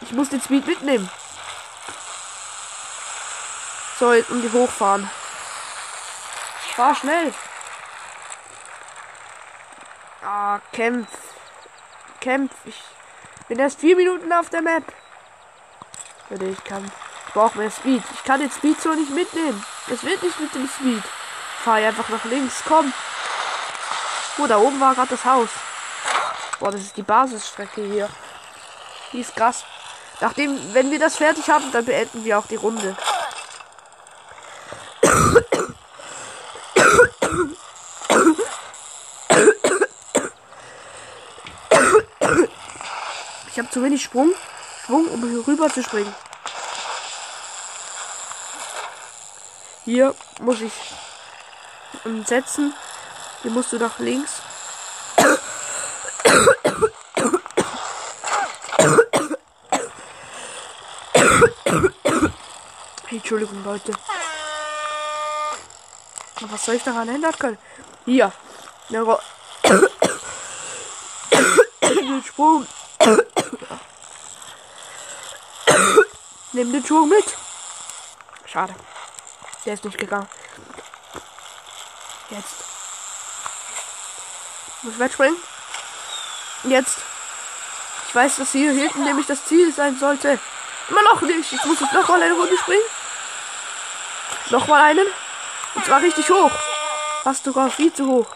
Ich 0.00 0.12
muss 0.12 0.28
den 0.28 0.40
Speed 0.40 0.66
mitnehmen. 0.66 1.10
So, 3.98 4.12
jetzt 4.12 4.30
um 4.30 4.42
die 4.42 4.52
hochfahren. 4.52 5.10
Fahr 6.74 6.94
schnell. 6.96 7.32
Ah, 10.22 10.58
kämpf. 10.72 11.08
Kämpf. 12.20 12.52
Ich 12.64 12.82
bin 13.48 13.58
erst 13.58 13.80
vier 13.80 13.96
Minuten 13.96 14.32
auf 14.32 14.50
der 14.50 14.62
Map. 14.62 14.84
Würde 16.28 16.48
ich 16.48 16.64
kann. 16.64 16.90
Ich 17.28 17.34
brauche 17.34 17.58
mehr 17.58 17.70
Speed. 17.70 18.02
Ich 18.14 18.24
kann 18.24 18.40
den 18.40 18.50
Speed 18.50 18.80
so 18.80 18.94
nicht 18.94 19.10
mitnehmen. 19.10 19.64
Das 19.88 20.02
wird 20.04 20.22
nicht 20.22 20.40
mit 20.40 20.54
dem 20.54 20.68
Speed. 20.68 21.02
Fahr 21.62 21.74
einfach 21.74 22.08
nach 22.08 22.24
links. 22.24 22.62
Komm. 22.66 22.92
Oh, 24.38 24.46
da 24.46 24.58
oben 24.58 24.80
war 24.80 24.94
gerade 24.94 25.10
das 25.10 25.24
Haus. 25.24 25.48
Boah, 26.58 26.70
das 26.70 26.80
ist 26.80 26.96
die 26.96 27.02
Basisstrecke 27.02 27.82
hier. 27.82 28.08
Die 29.12 29.20
ist 29.20 29.36
krass. 29.36 29.64
Nachdem, 30.20 30.58
wenn 30.74 30.90
wir 30.90 30.98
das 30.98 31.16
fertig 31.16 31.48
haben, 31.50 31.70
dann 31.72 31.84
beenden 31.84 32.24
wir 32.24 32.38
auch 32.38 32.46
die 32.46 32.56
Runde. 32.56 32.96
Ich 43.50 43.58
habe 43.58 43.63
zu 43.74 43.82
wenig 43.82 44.04
Sprung, 44.04 44.32
Schwung, 44.86 45.08
um 45.08 45.28
hier 45.28 45.44
rüber 45.48 45.68
zu 45.68 45.82
springen. 45.82 46.14
Hier 49.84 50.14
muss 50.40 50.60
ich 50.60 50.72
setzen. 52.24 52.72
Hier 53.42 53.50
musst 53.50 53.72
du 53.72 53.78
nach 53.78 53.98
links. 53.98 54.34
Entschuldigung, 63.10 63.64
Leute. 63.64 63.92
Was 66.42 66.64
soll 66.64 66.76
ich 66.76 66.84
daran 66.84 67.08
ändern 67.08 67.34
können? 67.36 67.58
Hier. 68.04 68.32
Den 68.88 69.04
Sprung. 72.24 72.68
Nimm 76.54 76.72
den 76.72 76.86
Schwung 76.86 77.08
mit. 77.08 77.36
Schade. 78.46 78.72
Der 79.64 79.74
ist 79.74 79.84
nicht 79.84 79.98
gegangen. 79.98 80.28
Jetzt. 82.30 82.54
Muss 84.82 84.96
wegspringen. 85.00 85.36
Jetzt. 86.62 86.98
Ich 88.06 88.14
weiß, 88.14 88.36
dass 88.36 88.52
hier 88.52 88.70
hinten 88.70 89.02
nämlich 89.02 89.26
das 89.26 89.44
Ziel 89.44 89.72
sein 89.72 89.98
sollte. 89.98 90.38
Immer 90.88 91.02
noch 91.02 91.20
nicht. 91.22 91.52
Ich 91.52 91.64
muss 91.64 91.80
jetzt 91.80 91.92
noch 91.92 92.06
mal 92.06 92.22
eine 92.22 92.34
Runde 92.34 92.56
springen. 92.56 92.86
Noch 94.50 94.68
mal 94.68 94.80
einen. 94.80 95.08
Und 95.74 95.84
zwar 95.84 96.02
richtig 96.02 96.30
hoch. 96.30 96.52
Fast 97.24 97.42
sogar 97.42 97.68
viel 97.68 97.92
zu 97.92 98.06
hoch. 98.06 98.28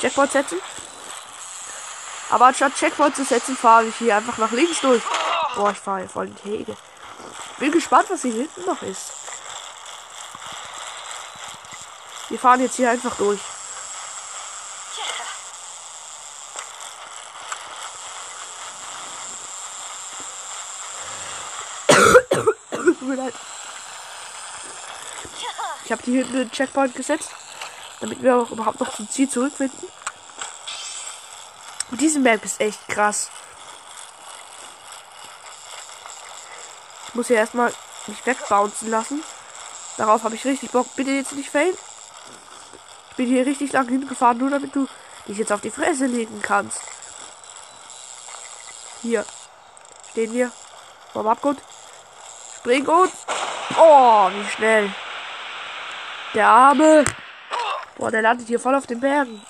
Checkpoint 0.00 0.30
setzen. 0.30 0.60
Aber 2.30 2.46
anstatt 2.46 2.76
Checkpoint 2.76 3.16
zu 3.16 3.24
setzen, 3.24 3.56
fahre 3.56 3.86
ich 3.86 3.96
hier 3.96 4.14
einfach 4.14 4.38
nach 4.38 4.52
links 4.52 4.80
durch. 4.80 5.02
Boah, 5.56 5.72
ich 5.72 5.78
fahre 5.78 6.00
hier 6.00 6.08
voll 6.08 6.26
in 6.26 6.36
die 6.44 6.50
Hege. 6.50 6.76
Bin 7.58 7.72
gespannt, 7.72 8.08
was 8.08 8.22
hier 8.22 8.32
hinten 8.32 8.64
noch 8.64 8.82
ist. 8.82 9.12
Wir 12.28 12.38
fahren 12.38 12.60
jetzt 12.60 12.76
hier 12.76 12.90
einfach 12.90 13.16
durch. 13.16 13.40
Ich 25.84 25.92
habe 25.92 26.02
hier 26.04 26.22
hinten 26.22 26.36
einen 26.36 26.52
Checkpoint 26.52 26.94
gesetzt, 26.94 27.30
damit 28.00 28.22
wir 28.22 28.36
auch 28.36 28.50
überhaupt 28.50 28.78
noch 28.78 28.94
zum 28.94 29.08
Ziel 29.08 29.26
zurückfinden. 29.26 29.88
Und 31.90 31.98
diese 31.98 32.18
Map 32.18 32.44
ist 32.44 32.60
echt 32.60 32.86
krass. 32.88 33.30
Muss 37.18 37.26
hier 37.26 37.36
erstmal 37.36 37.72
mich 38.06 38.24
wegbouncen 38.24 38.90
lassen. 38.90 39.24
Darauf 39.96 40.22
habe 40.22 40.36
ich 40.36 40.44
richtig 40.44 40.70
Bock. 40.70 40.86
Bitte 40.94 41.10
jetzt 41.10 41.32
nicht 41.32 41.50
failen. 41.50 41.76
Ich 43.10 43.16
bin 43.16 43.26
hier 43.26 43.44
richtig 43.44 43.72
lang 43.72 43.88
hingefahren, 43.88 44.38
nur 44.38 44.50
damit 44.50 44.74
du 44.76 44.86
dich 45.26 45.36
jetzt 45.36 45.52
auf 45.52 45.60
die 45.60 45.72
Fresse 45.72 46.06
legen 46.06 46.40
kannst. 46.40 46.80
Hier. 49.02 49.26
Stehen 50.12 50.32
wir. 50.32 50.52
Warm 51.12 51.26
ab 51.26 51.42
gut. 51.42 51.58
Spring 52.56 52.84
gut. 52.84 53.10
Oh, 53.76 54.30
wie 54.30 54.50
schnell. 54.50 54.94
Der 56.34 56.46
Arme. 56.46 57.04
Boah, 57.96 58.12
der 58.12 58.22
landet 58.22 58.46
hier 58.46 58.60
voll 58.60 58.76
auf 58.76 58.86
den 58.86 59.00
Bergen. 59.00 59.44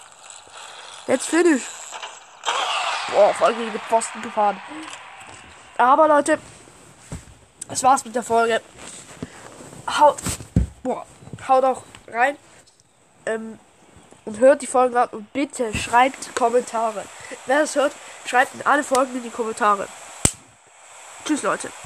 Jetzt 1.06 1.28
finish. 1.28 1.64
Boah, 3.12 3.34
voll 3.34 3.52
gegen 3.52 3.72
den 3.72 3.80
Pfosten 3.82 4.22
gefahren. 4.22 4.58
Aber 5.76 6.08
Leute, 6.08 6.38
das 7.68 7.82
war's 7.82 8.04
mit 8.04 8.14
der 8.14 8.22
Folge. 8.22 8.60
Haut, 9.98 10.18
boah, 10.82 11.06
haut 11.46 11.64
auch 11.64 11.82
rein. 12.08 12.36
Ähm, 13.26 13.58
und 14.24 14.40
hört 14.40 14.60
die 14.60 14.66
Folgen 14.66 14.96
an 14.96 15.08
und 15.10 15.32
bitte 15.32 15.72
schreibt 15.74 16.34
Kommentare. 16.34 17.04
Wer 17.46 17.60
das 17.60 17.74
hört, 17.76 17.92
schreibt 18.26 18.54
in 18.54 18.62
alle 18.66 18.84
Folgen 18.84 19.16
in 19.16 19.22
die 19.22 19.30
Kommentare. 19.30 19.88
Tschüss, 21.24 21.42
Leute. 21.42 21.70